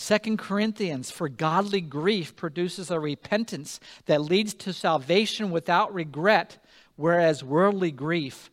Second 0.00 0.38
Corinthians, 0.38 1.10
for 1.10 1.28
godly 1.28 1.80
grief 1.80 2.36
produces 2.36 2.88
a 2.88 3.00
repentance 3.00 3.80
that 4.06 4.22
leads 4.22 4.54
to 4.54 4.72
salvation 4.72 5.50
without 5.50 5.92
regret, 5.92 6.64
whereas 6.94 7.42
worldly 7.42 7.90
grief 7.90 8.48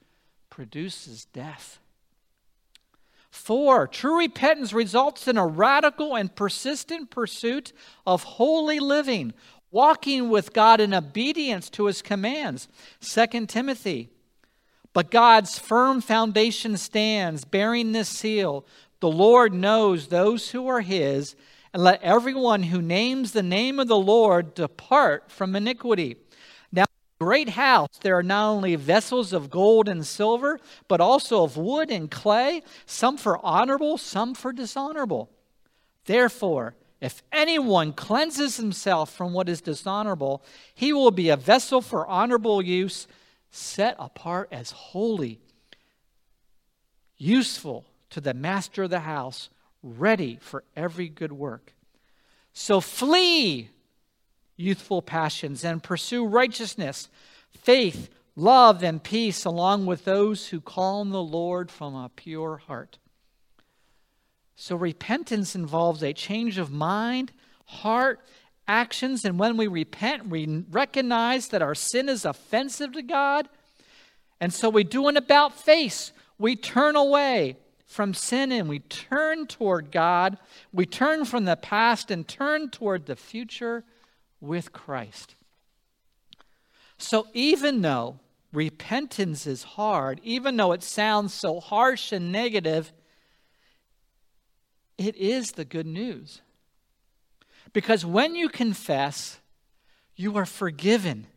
produces 0.50 1.26
death. 1.26 1.78
Four, 3.30 3.86
true 3.86 4.18
repentance 4.18 4.74
results 4.74 5.28
in 5.28 5.38
a 5.38 5.46
radical 5.46 6.16
and 6.16 6.36
persistent 6.36 7.12
pursuit 7.12 7.74
of 8.08 8.24
holy 8.24 8.80
living, 8.80 9.32
walking 9.70 10.30
with 10.30 10.52
God 10.52 10.82
in 10.82 10.96
obedience 10.96 11.70
to 11.70 11.86
his 11.86 12.02
commands. 12.02 12.68
Second 13.00 13.50
Timothy, 13.50 14.10
but 14.94 15.12
God's 15.12 15.60
firm 15.60 16.00
foundation 16.00 16.78
stands, 16.78 17.44
bearing 17.44 17.92
this 17.92 18.08
seal 18.08 18.66
the 19.06 19.12
Lord 19.12 19.54
knows 19.54 20.08
those 20.08 20.50
who 20.50 20.66
are 20.68 20.82
his, 20.82 21.36
and 21.72 21.84
let 21.84 22.02
everyone 22.02 22.64
who 22.64 22.82
names 22.82 23.34
the 23.34 23.44
name 23.44 23.80
of 23.80 23.88
the 23.88 24.00
Lord 24.00 24.56
depart 24.56 25.30
from 25.30 25.56
iniquity. 25.56 26.16
Now, 26.72 26.86
great 27.22 27.50
house, 27.50 28.00
there 28.02 28.18
are 28.18 28.24
not 28.24 28.50
only 28.50 28.76
vessels 28.76 29.32
of 29.32 29.52
gold 29.52 29.88
and 29.88 30.04
silver, 30.04 30.60
but 30.88 31.02
also 31.02 31.44
of 31.44 31.56
wood 31.56 31.92
and 31.92 32.10
clay, 32.10 32.64
some 32.88 33.16
for 33.16 33.38
honorable, 33.46 34.00
some 34.00 34.34
for 34.34 34.52
dishonorable. 34.52 35.30
Therefore, 36.06 36.74
if 37.00 37.22
anyone 37.32 37.94
cleanses 37.94 38.58
himself 38.58 39.14
from 39.14 39.34
what 39.34 39.48
is 39.48 39.62
dishonorable, 39.62 40.44
he 40.74 40.94
will 40.94 41.12
be 41.12 41.30
a 41.30 41.38
vessel 41.38 41.80
for 41.80 42.08
honorable 42.08 42.60
use, 42.60 43.06
set 43.52 43.96
apart 44.00 44.50
as 44.52 44.72
holy, 44.72 45.40
useful 47.20 47.86
to 48.12 48.22
the 48.22 48.34
master 48.34 48.84
of 48.84 48.90
the 48.90 49.02
house, 49.02 49.50
ready 49.84 50.38
for 50.42 50.64
every 50.76 51.10
good 51.10 51.32
work. 51.32 51.74
So 52.54 52.80
flee 52.82 53.70
youthful 54.58 55.02
passions 55.02 55.64
and 55.64 55.84
pursue 55.84 56.26
righteousness, 56.26 57.10
faith, 57.52 58.10
love, 58.36 58.84
and 58.84 59.04
peace, 59.04 59.46
along 59.46 59.86
with 59.86 60.06
those 60.06 60.48
who 60.48 60.62
call 60.62 61.02
on 61.02 61.10
the 61.10 61.22
Lord 61.22 61.70
from 61.70 61.96
a 61.96 62.10
pure 62.10 62.58
heart. 62.58 62.98
So 64.56 64.76
repentance 64.76 65.56
involves 65.56 66.02
a 66.02 66.14
change 66.14 66.58
of 66.58 66.72
mind, 66.72 67.34
heart, 67.66 68.22
actions, 68.68 69.26
and 69.26 69.38
when 69.38 69.58
we 69.58 69.68
repent, 69.68 70.28
we 70.28 70.64
recognize 70.72 71.50
that 71.50 71.62
our 71.62 71.76
sin 71.76 72.10
is 72.10 72.26
offensive 72.26 72.94
to 72.94 73.02
God. 73.02 73.50
And 74.40 74.54
so 74.54 74.70
we 74.70 74.84
do 74.84 75.08
an 75.08 75.18
about 75.18 75.60
face. 75.60 76.14
We 76.38 76.56
turn 76.56 76.96
away 76.96 77.58
from 77.86 78.14
sin 78.14 78.52
and 78.52 78.68
we 78.68 78.80
turn 78.80 79.48
toward 79.48 79.92
God. 79.92 80.38
We 80.74 80.86
turn 80.86 81.26
from 81.26 81.46
the 81.46 81.56
past 81.56 82.12
and 82.12 82.28
turn 82.28 82.70
toward 82.70 83.06
the 83.06 83.16
future 83.16 83.84
with 84.42 84.74
Christ. 84.74 85.36
So 86.98 87.28
even 87.34 87.82
though 87.82 88.20
repentance 88.52 89.46
is 89.46 89.64
hard, 89.64 90.20
even 90.24 90.58
though 90.58 90.72
it 90.72 90.84
sounds 90.84 91.34
so 91.34 91.60
harsh 91.60 92.12
and 92.12 92.32
negative, 92.32 92.92
it 94.98 95.16
is 95.16 95.52
the 95.52 95.66
good 95.66 95.86
news. 95.86 96.42
Because 97.74 98.06
when 98.06 98.36
you 98.36 98.48
confess, 98.48 99.40
you 100.16 100.38
are 100.38 100.46
forgiven. 100.46 101.28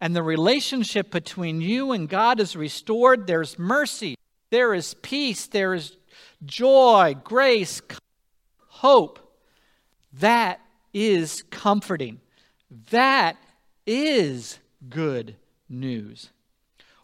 And 0.00 0.16
the 0.16 0.22
relationship 0.22 1.10
between 1.10 1.60
you 1.60 1.92
and 1.92 2.08
God 2.08 2.40
is 2.40 2.56
restored. 2.56 3.26
There's 3.26 3.58
mercy, 3.58 4.16
there 4.50 4.74
is 4.74 4.94
peace, 4.94 5.46
there 5.46 5.74
is 5.74 5.96
joy, 6.44 7.16
grace, 7.22 7.80
hope. 8.66 9.18
That 10.14 10.60
is 10.92 11.44
comforting. 11.50 12.20
That 12.90 13.36
is 13.86 14.58
good 14.88 15.36
news. 15.68 16.30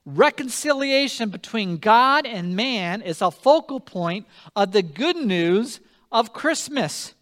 Reconciliation 0.05 1.31
between 1.31 1.79
God 1.79 2.27
and 2.27 2.55
man 2.55 3.03
is 3.03 3.21
a 3.21 3.31
focal 3.31 3.81
point 3.81 4.27
of 4.55 4.73
the 4.73 4.83
good 4.83 5.17
news 5.17 5.81
of 6.13 6.33
Christmas. 6.33 7.15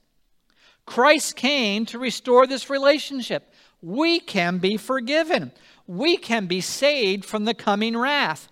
Christ 0.86 1.36
came 1.36 1.86
to 1.86 1.98
restore 1.98 2.46
this 2.46 2.68
relationship. 2.68 3.52
We 3.80 4.20
can 4.20 4.58
be 4.58 4.76
forgiven. 4.76 5.52
We 5.86 6.16
can 6.16 6.46
be 6.46 6.60
saved 6.60 7.24
from 7.24 7.44
the 7.44 7.54
coming 7.54 7.96
wrath. 7.96 8.48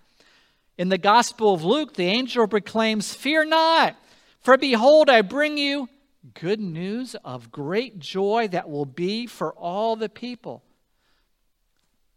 In 0.82 0.88
the 0.88 0.98
Gospel 0.98 1.54
of 1.54 1.62
Luke, 1.62 1.94
the 1.94 2.06
angel 2.08 2.48
proclaims, 2.48 3.14
Fear 3.14 3.44
not, 3.44 3.94
for 4.40 4.58
behold, 4.58 5.08
I 5.08 5.22
bring 5.22 5.56
you 5.56 5.88
good 6.34 6.58
news 6.58 7.14
of 7.24 7.52
great 7.52 8.00
joy 8.00 8.48
that 8.48 8.68
will 8.68 8.84
be 8.84 9.28
for 9.28 9.52
all 9.52 9.94
the 9.94 10.08
people. 10.08 10.64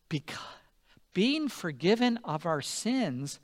Because 0.10 0.40
being 1.14 1.48
forgiven 1.48 2.18
of 2.24 2.48
our 2.48 2.64
sins 2.64 3.40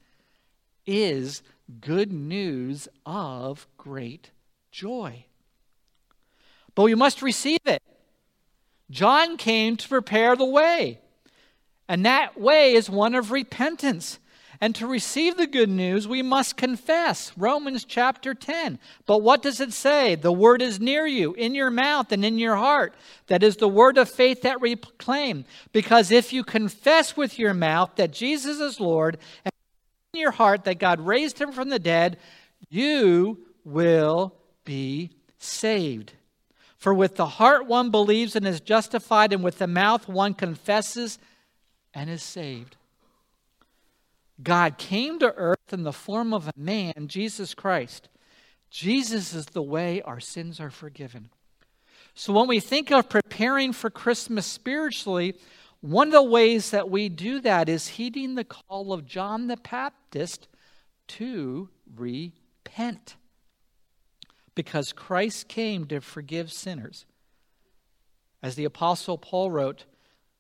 is 0.88 1.44
good 1.80 2.12
news 2.12 2.88
of 3.06 3.68
great 3.78 4.32
joy. 4.72 5.26
But 6.74 6.86
we 6.86 6.96
must 6.96 7.22
receive 7.22 7.62
it. 7.66 7.84
John 8.90 9.38
came 9.38 9.78
to 9.78 9.88
prepare 9.88 10.36
the 10.36 10.46
way, 10.46 11.00
and 11.88 12.08
that 12.08 12.42
way 12.42 12.74
is 12.74 12.90
one 12.90 13.14
of 13.14 13.30
repentance. 13.30 14.18
And 14.64 14.76
to 14.76 14.86
receive 14.86 15.38
the 15.38 15.48
good 15.48 15.70
news, 15.72 16.08
we 16.08 16.22
must 16.22 16.56
confess. 16.56 17.32
Romans 17.36 17.84
chapter 17.84 18.36
10. 18.36 18.78
But 19.08 19.24
what 19.24 19.42
does 19.42 19.60
it 19.60 19.74
say? 19.74 20.14
The 20.14 20.32
word 20.32 20.62
is 20.62 20.80
near 20.80 21.08
you, 21.08 21.34
in 21.34 21.56
your 21.56 21.72
mouth 21.72 22.12
and 22.12 22.24
in 22.24 22.38
your 22.38 22.56
heart. 22.56 22.94
That 23.26 23.42
is 23.42 23.58
the 23.58 23.68
word 23.68 23.98
of 23.98 24.08
faith 24.08 24.44
that 24.44 24.62
we 24.62 24.76
proclaim. 24.76 25.46
Because 25.74 26.12
if 26.12 26.32
you 26.32 26.44
confess 26.44 27.18
with 27.18 27.40
your 27.40 27.56
mouth 27.56 27.96
that 27.96 28.12
Jesus 28.12 28.60
is 28.60 28.80
Lord, 28.80 29.18
and 29.44 29.52
in 30.14 30.20
your 30.20 30.32
heart 30.32 30.64
that 30.66 30.78
God 30.78 31.02
raised 31.02 31.42
him 31.42 31.52
from 31.52 31.70
the 31.70 31.80
dead, 31.80 32.20
you 32.70 33.40
will 33.66 34.36
be 34.64 35.10
saved. 35.40 36.14
For 36.78 36.94
with 36.94 37.16
the 37.16 37.26
heart 37.26 37.66
one 37.66 37.90
believes 37.90 38.36
and 38.36 38.46
is 38.46 38.62
justified, 38.62 39.34
and 39.34 39.44
with 39.44 39.58
the 39.58 39.66
mouth 39.66 40.08
one 40.08 40.36
confesses 40.36 41.18
and 41.96 42.12
is 42.12 42.22
saved. 42.22 42.76
God 44.42 44.78
came 44.78 45.20
to 45.20 45.34
earth 45.36 45.72
in 45.72 45.84
the 45.84 45.94
form 45.94 46.34
of 46.34 46.48
a 46.48 46.54
man, 46.56 47.08
Jesus 47.08 47.54
Christ. 47.54 48.10
Jesus 48.70 49.34
is 49.34 49.46
the 49.48 49.62
way 49.62 50.02
our 50.02 50.20
sins 50.20 50.60
are 50.60 50.70
forgiven. 50.70 51.30
So 52.14 52.34
when 52.34 52.48
we 52.48 52.60
think 52.60 52.92
of 52.92 53.10
preparing 53.10 53.74
for 53.74 53.90
Christmas 53.90 54.46
spiritually, 54.46 55.36
one 55.82 56.08
of 56.08 56.14
the 56.14 56.24
ways 56.24 56.72
that 56.72 56.90
we 56.90 57.10
do 57.10 57.40
that 57.42 57.68
is 57.68 57.88
heeding 57.90 58.36
the 58.36 58.44
call 58.44 58.94
of 58.94 59.06
John 59.06 59.48
the 59.48 59.58
Baptist 59.58 60.48
to 61.10 61.70
repent. 61.96 63.16
Because 64.56 64.94
Christ 64.94 65.48
came 65.48 65.86
to 65.86 66.02
forgive 66.02 66.52
sinners. 66.52 67.06
As 68.44 68.56
the 68.56 68.66
Apostle 68.66 69.18
Paul 69.18 69.52
wrote, 69.52 69.86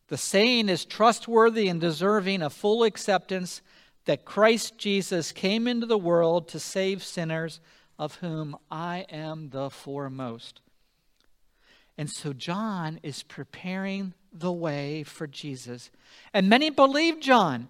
the 0.07 0.17
saying 0.17 0.69
is 0.69 0.83
trustworthy 0.85 1.67
and 1.69 1.79
deserving 1.79 2.41
of 2.41 2.53
full 2.53 2.83
acceptance 2.83 3.61
that 4.05 4.25
Christ 4.25 4.77
Jesus 4.77 5.31
came 5.31 5.67
into 5.67 5.85
the 5.85 5.97
world 5.97 6.47
to 6.49 6.59
save 6.59 7.03
sinners, 7.03 7.59
of 7.99 8.15
whom 8.15 8.57
I 8.71 9.05
am 9.09 9.49
the 9.49 9.69
foremost. 9.69 10.61
And 11.97 12.09
so 12.09 12.33
John 12.33 12.99
is 13.03 13.21
preparing 13.21 14.13
the 14.33 14.51
way 14.51 15.03
for 15.03 15.27
Jesus. 15.27 15.91
And 16.33 16.49
many 16.49 16.69
believed 16.69 17.21
John 17.21 17.69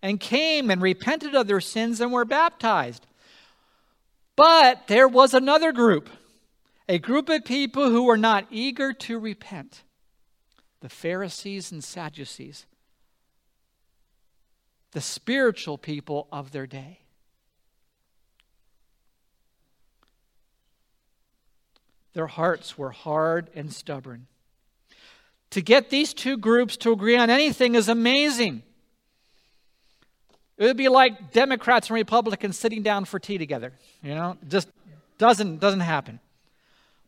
and 0.00 0.20
came 0.20 0.70
and 0.70 0.80
repented 0.80 1.34
of 1.34 1.46
their 1.46 1.60
sins 1.60 2.00
and 2.00 2.12
were 2.12 2.24
baptized. 2.24 3.06
But 4.36 4.86
there 4.86 5.08
was 5.08 5.34
another 5.34 5.72
group, 5.72 6.08
a 6.88 6.98
group 6.98 7.28
of 7.28 7.44
people 7.44 7.90
who 7.90 8.04
were 8.04 8.18
not 8.18 8.46
eager 8.50 8.92
to 8.92 9.18
repent 9.18 9.82
the 10.80 10.88
Pharisees 10.88 11.72
and 11.72 11.82
Sadducees 11.82 12.66
the 14.94 15.00
spiritual 15.00 15.76
people 15.76 16.28
of 16.32 16.52
their 16.52 16.66
day. 16.66 17.00
Their 22.14 22.28
hearts 22.28 22.78
were 22.78 22.90
hard 22.90 23.50
and 23.56 23.72
stubborn. 23.72 24.28
To 25.50 25.60
get 25.60 25.90
these 25.90 26.14
two 26.14 26.36
groups 26.36 26.76
to 26.78 26.92
agree 26.92 27.16
on 27.16 27.28
anything 27.28 27.74
is 27.74 27.88
amazing. 27.88 28.62
It 30.56 30.64
would 30.64 30.76
be 30.76 30.88
like 30.88 31.32
Democrats 31.32 31.88
and 31.88 31.96
Republicans 31.96 32.56
sitting 32.56 32.82
down 32.82 33.04
for 33.04 33.18
tea 33.18 33.36
together. 33.36 33.72
You 34.00 34.14
know, 34.14 34.38
just 34.46 34.68
doesn't 35.18 35.58
doesn't 35.58 35.80
happen. 35.80 36.20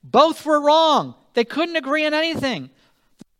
Both 0.03 0.44
were 0.44 0.61
wrong. 0.61 1.14
They 1.35 1.44
couldn't 1.44 1.77
agree 1.77 2.05
on 2.05 2.14
anything. 2.14 2.70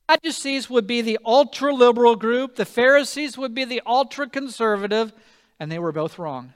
Sadducees 0.09 0.71
would 0.71 0.87
be 0.87 1.03
the 1.03 1.19
ultra 1.25 1.75
liberal 1.75 2.17
group, 2.17 2.57
the 2.57 2.65
Pharisees 2.65 3.37
would 3.37 3.55
be 3.55 3.65
the 3.65 3.83
ultra 3.85 4.29
conservative, 4.29 5.13
and 5.59 5.71
they 5.71 5.79
were 5.79 5.93
both 5.93 6.19
wrong. 6.19 6.53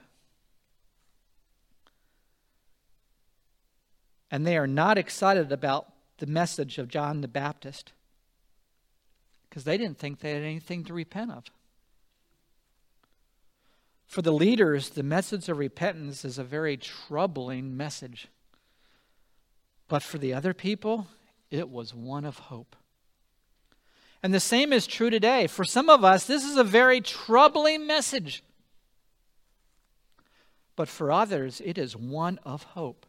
And 4.29 4.47
they 4.47 4.57
are 4.57 4.67
not 4.67 4.97
excited 4.97 5.51
about 5.51 5.91
the 6.19 6.27
message 6.27 6.77
of 6.77 6.87
John 6.87 7.19
the 7.19 7.27
Baptist 7.27 7.91
because 9.49 9.65
they 9.65 9.77
didn't 9.77 9.97
think 9.97 10.19
they 10.19 10.31
had 10.31 10.43
anything 10.43 10.85
to 10.85 10.93
repent 10.93 11.31
of. 11.31 11.43
For 14.07 14.21
the 14.21 14.31
leaders, 14.31 14.89
the 14.89 15.03
message 15.03 15.49
of 15.49 15.57
repentance 15.57 16.23
is 16.23 16.37
a 16.37 16.43
very 16.43 16.77
troubling 16.77 17.75
message. 17.75 18.27
But 19.89 20.03
for 20.03 20.17
the 20.17 20.33
other 20.33 20.53
people, 20.53 21.07
it 21.49 21.69
was 21.69 21.93
one 21.93 22.23
of 22.23 22.37
hope. 22.37 22.77
And 24.23 24.33
the 24.33 24.39
same 24.39 24.71
is 24.71 24.85
true 24.85 25.09
today. 25.09 25.47
For 25.47 25.65
some 25.65 25.89
of 25.89 26.03
us, 26.03 26.25
this 26.25 26.43
is 26.43 26.57
a 26.57 26.63
very 26.63 27.01
troubling 27.01 27.87
message. 27.87 28.43
But 30.75 30.87
for 30.87 31.11
others, 31.11 31.61
it 31.63 31.77
is 31.77 31.95
one 31.95 32.39
of 32.43 32.63
hope. 32.63 33.05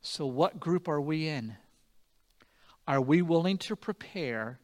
So, 0.00 0.24
what 0.26 0.60
group 0.60 0.88
are 0.88 1.00
we 1.00 1.26
in? 1.26 1.56
Are 2.86 3.00
we 3.00 3.22
willing 3.22 3.58
to 3.58 3.74
prepare 3.74 4.60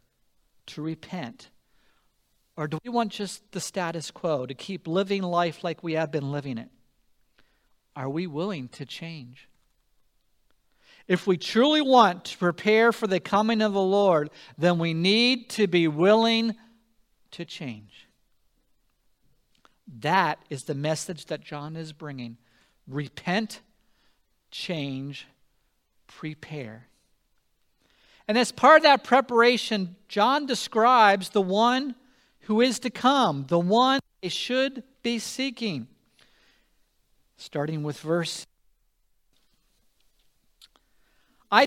to 0.66 0.82
repent? 0.82 1.50
Or 2.56 2.68
do 2.68 2.78
we 2.84 2.90
want 2.90 3.10
just 3.10 3.50
the 3.52 3.60
status 3.60 4.10
quo, 4.10 4.46
to 4.46 4.54
keep 4.54 4.86
living 4.86 5.22
life 5.22 5.64
like 5.64 5.82
we 5.82 5.94
have 5.94 6.12
been 6.12 6.30
living 6.30 6.58
it? 6.58 6.68
Are 7.96 8.08
we 8.08 8.26
willing 8.26 8.68
to 8.68 8.86
change? 8.86 9.48
If 11.08 11.26
we 11.26 11.36
truly 11.36 11.80
want 11.80 12.24
to 12.26 12.38
prepare 12.38 12.92
for 12.92 13.06
the 13.06 13.20
coming 13.20 13.60
of 13.60 13.72
the 13.72 13.82
Lord, 13.82 14.30
then 14.56 14.78
we 14.78 14.94
need 14.94 15.50
to 15.50 15.66
be 15.66 15.88
willing 15.88 16.54
to 17.32 17.44
change. 17.44 18.08
That 20.00 20.38
is 20.48 20.64
the 20.64 20.74
message 20.74 21.26
that 21.26 21.42
John 21.42 21.76
is 21.76 21.92
bringing. 21.92 22.36
Repent, 22.86 23.60
change, 24.50 25.26
prepare. 26.06 26.88
And 28.28 28.38
as 28.38 28.52
part 28.52 28.78
of 28.78 28.82
that 28.84 29.04
preparation, 29.04 29.96
John 30.08 30.46
describes 30.46 31.30
the 31.30 31.42
one 31.42 31.94
who 32.42 32.60
is 32.60 32.78
to 32.80 32.90
come, 32.90 33.46
the 33.48 33.58
one 33.58 34.00
they 34.22 34.28
should 34.28 34.82
be 35.02 35.18
seeking. 35.18 35.88
Starting 37.36 37.82
with 37.82 37.98
verse 37.98 38.46
I 41.50 41.66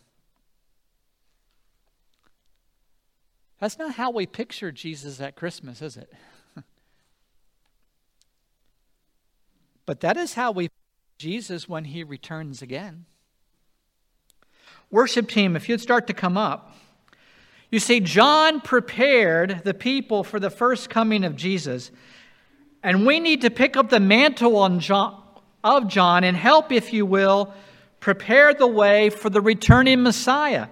That's 3.61 3.77
not 3.77 3.93
how 3.93 4.09
we 4.09 4.25
picture 4.25 4.71
Jesus 4.71 5.21
at 5.21 5.35
Christmas, 5.35 5.83
is 5.83 5.95
it? 5.95 6.11
but 9.85 9.99
that 9.99 10.17
is 10.17 10.33
how 10.33 10.51
we 10.51 10.69
Jesus 11.19 11.69
when 11.69 11.85
he 11.85 12.03
returns 12.03 12.63
again. 12.63 13.05
Worship 14.89 15.29
team, 15.29 15.55
if 15.55 15.69
you'd 15.69 15.79
start 15.79 16.07
to 16.07 16.13
come 16.13 16.37
up. 16.37 16.75
You 17.69 17.77
see, 17.77 17.99
John 17.99 18.61
prepared 18.61 19.61
the 19.63 19.75
people 19.75 20.23
for 20.23 20.39
the 20.39 20.49
first 20.49 20.89
coming 20.89 21.23
of 21.23 21.35
Jesus. 21.35 21.91
And 22.81 23.05
we 23.05 23.19
need 23.19 23.41
to 23.41 23.51
pick 23.51 23.77
up 23.77 23.89
the 23.89 23.99
mantle 23.99 24.57
on 24.57 24.79
John, 24.79 25.21
of 25.63 25.87
John 25.87 26.23
and 26.23 26.35
help, 26.35 26.71
if 26.71 26.91
you 26.91 27.05
will, 27.05 27.53
prepare 27.99 28.55
the 28.55 28.65
way 28.65 29.11
for 29.11 29.29
the 29.29 29.39
returning 29.39 30.01
Messiah. 30.01 30.67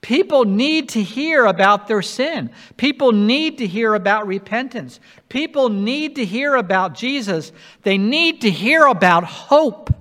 People 0.00 0.44
need 0.44 0.90
to 0.90 1.02
hear 1.02 1.46
about 1.46 1.88
their 1.88 2.02
sin. 2.02 2.50
People 2.76 3.12
need 3.12 3.58
to 3.58 3.66
hear 3.66 3.94
about 3.94 4.26
repentance. 4.26 5.00
People 5.28 5.68
need 5.68 6.16
to 6.16 6.24
hear 6.24 6.54
about 6.54 6.94
Jesus. 6.94 7.52
They 7.82 7.98
need 7.98 8.42
to 8.42 8.50
hear 8.50 8.86
about 8.86 9.24
hope, 9.24 9.92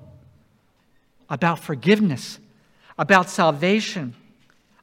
about 1.30 1.60
forgiveness, 1.60 2.40
about 2.98 3.30
salvation, 3.30 4.14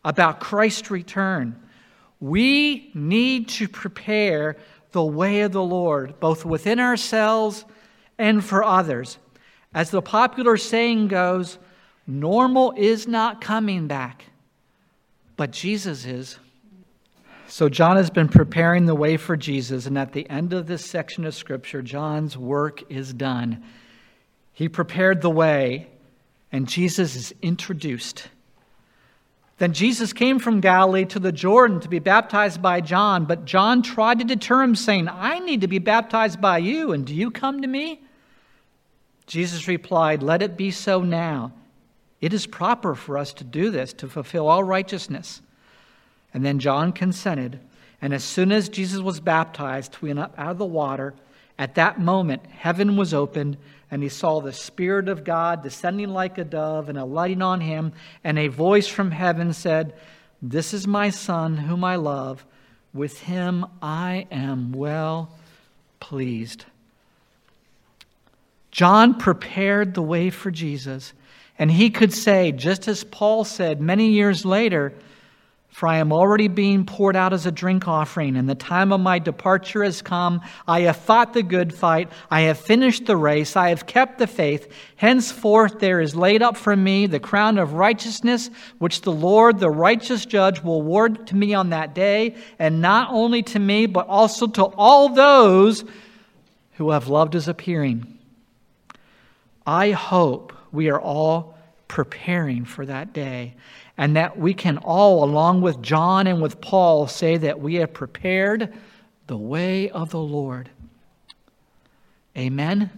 about 0.04 0.40
Christ's 0.40 0.90
return. 0.90 1.60
We 2.20 2.90
need 2.94 3.48
to 3.50 3.68
prepare 3.68 4.56
the 4.92 5.04
way 5.04 5.42
of 5.42 5.52
the 5.52 5.62
Lord, 5.62 6.18
both 6.20 6.44
within 6.44 6.80
ourselves 6.80 7.64
and 8.18 8.44
for 8.44 8.64
others. 8.64 9.18
As 9.72 9.90
the 9.90 10.02
popular 10.02 10.56
saying 10.56 11.08
goes, 11.08 11.58
normal 12.06 12.72
is 12.76 13.08
not 13.08 13.40
coming 13.40 13.88
back, 13.88 14.24
but 15.36 15.50
Jesus 15.50 16.04
is. 16.04 16.38
So, 17.46 17.68
John 17.68 17.96
has 17.96 18.10
been 18.10 18.28
preparing 18.28 18.86
the 18.86 18.94
way 18.94 19.16
for 19.16 19.36
Jesus, 19.36 19.86
and 19.86 19.98
at 19.98 20.12
the 20.12 20.28
end 20.30 20.52
of 20.52 20.66
this 20.66 20.84
section 20.84 21.24
of 21.24 21.34
Scripture, 21.34 21.82
John's 21.82 22.36
work 22.36 22.82
is 22.90 23.12
done. 23.12 23.62
He 24.52 24.68
prepared 24.68 25.20
the 25.20 25.30
way, 25.30 25.88
and 26.50 26.66
Jesus 26.66 27.14
is 27.16 27.34
introduced. 27.42 28.28
Then 29.58 29.72
Jesus 29.72 30.12
came 30.12 30.38
from 30.38 30.60
Galilee 30.60 31.04
to 31.06 31.18
the 31.18 31.32
Jordan 31.32 31.80
to 31.80 31.88
be 31.88 31.98
baptized 31.98 32.60
by 32.60 32.80
John, 32.80 33.24
but 33.24 33.44
John 33.44 33.82
tried 33.82 34.18
to 34.20 34.24
deter 34.24 34.62
him, 34.62 34.74
saying, 34.74 35.08
I 35.08 35.38
need 35.38 35.60
to 35.60 35.68
be 35.68 35.78
baptized 35.78 36.40
by 36.40 36.58
you, 36.58 36.92
and 36.92 37.04
do 37.04 37.14
you 37.14 37.30
come 37.30 37.62
to 37.62 37.68
me? 37.68 38.00
Jesus 39.26 39.68
replied, 39.68 40.22
Let 40.22 40.42
it 40.42 40.56
be 40.56 40.70
so 40.70 41.02
now. 41.02 41.52
It 42.24 42.32
is 42.32 42.46
proper 42.46 42.94
for 42.94 43.18
us 43.18 43.34
to 43.34 43.44
do 43.44 43.70
this, 43.70 43.92
to 43.92 44.08
fulfill 44.08 44.48
all 44.48 44.64
righteousness. 44.64 45.42
And 46.32 46.42
then 46.42 46.58
John 46.58 46.90
consented, 46.90 47.60
and 48.00 48.14
as 48.14 48.24
soon 48.24 48.50
as 48.50 48.70
Jesus 48.70 49.00
was 49.00 49.20
baptized, 49.20 49.96
he 49.96 50.06
went 50.06 50.18
up 50.18 50.32
out 50.38 50.52
of 50.52 50.56
the 50.56 50.64
water. 50.64 51.12
At 51.58 51.74
that 51.74 52.00
moment, 52.00 52.46
heaven 52.46 52.96
was 52.96 53.12
opened 53.12 53.58
and 53.90 54.02
he 54.02 54.08
saw 54.08 54.40
the 54.40 54.54
Spirit 54.54 55.10
of 55.10 55.22
God 55.22 55.62
descending 55.62 56.08
like 56.14 56.38
a 56.38 56.44
dove 56.44 56.88
and 56.88 56.96
alighting 56.96 57.42
on 57.42 57.60
him, 57.60 57.92
and 58.24 58.38
a 58.38 58.48
voice 58.48 58.88
from 58.88 59.10
heaven 59.10 59.52
said, 59.52 59.92
This 60.40 60.72
is 60.72 60.86
my 60.86 61.10
Son, 61.10 61.58
whom 61.58 61.84
I 61.84 61.96
love. 61.96 62.46
With 62.94 63.20
him 63.20 63.66
I 63.82 64.28
am 64.30 64.72
well 64.72 65.28
pleased. 66.00 66.64
John 68.70 69.18
prepared 69.18 69.92
the 69.92 70.00
way 70.00 70.30
for 70.30 70.50
Jesus, 70.50 71.12
and 71.58 71.70
he 71.70 71.90
could 71.90 72.12
say, 72.12 72.52
just 72.52 72.88
as 72.88 73.04
Paul 73.04 73.44
said 73.44 73.80
many 73.80 74.10
years 74.10 74.44
later, 74.44 74.92
for 75.74 75.88
I 75.88 75.96
am 75.96 76.12
already 76.12 76.46
being 76.46 76.86
poured 76.86 77.16
out 77.16 77.32
as 77.32 77.46
a 77.46 77.50
drink 77.50 77.88
offering, 77.88 78.36
and 78.36 78.48
the 78.48 78.54
time 78.54 78.92
of 78.92 79.00
my 79.00 79.18
departure 79.18 79.82
has 79.82 80.02
come. 80.02 80.40
I 80.68 80.82
have 80.82 80.96
fought 80.96 81.32
the 81.32 81.42
good 81.42 81.74
fight. 81.74 82.12
I 82.30 82.42
have 82.42 82.60
finished 82.60 83.06
the 83.06 83.16
race. 83.16 83.56
I 83.56 83.70
have 83.70 83.84
kept 83.84 84.18
the 84.18 84.28
faith. 84.28 84.72
Henceforth, 84.94 85.80
there 85.80 86.00
is 86.00 86.14
laid 86.14 86.42
up 86.42 86.56
for 86.56 86.76
me 86.76 87.08
the 87.08 87.18
crown 87.18 87.58
of 87.58 87.72
righteousness, 87.72 88.50
which 88.78 89.00
the 89.00 89.10
Lord, 89.10 89.58
the 89.58 89.68
righteous 89.68 90.24
judge, 90.24 90.62
will 90.62 90.76
award 90.76 91.26
to 91.26 91.34
me 91.34 91.54
on 91.54 91.70
that 91.70 91.92
day, 91.92 92.36
and 92.60 92.80
not 92.80 93.08
only 93.10 93.42
to 93.42 93.58
me, 93.58 93.86
but 93.86 94.06
also 94.06 94.46
to 94.46 94.66
all 94.76 95.08
those 95.08 95.84
who 96.74 96.90
have 96.90 97.08
loved 97.08 97.32
his 97.32 97.48
appearing. 97.48 98.16
I 99.66 99.90
hope 99.90 100.52
we 100.74 100.90
are 100.90 101.00
all 101.00 101.56
preparing 101.88 102.64
for 102.64 102.84
that 102.84 103.12
day 103.12 103.54
and 103.96 104.16
that 104.16 104.36
we 104.36 104.52
can 104.52 104.78
all, 104.78 105.22
along 105.22 105.60
with 105.62 105.80
John 105.80 106.26
and 106.26 106.42
with 106.42 106.60
Paul, 106.60 107.06
say 107.06 107.36
that 107.36 107.60
we 107.60 107.76
have 107.76 107.92
prepared 107.92 108.74
the 109.26 109.36
way 109.36 109.90
of 109.90 110.10
the 110.10 110.18
Lord. 110.18 110.68
Amen. 112.36 112.90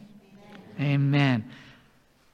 Amen. 0.80 0.90
Amen. 0.90 1.50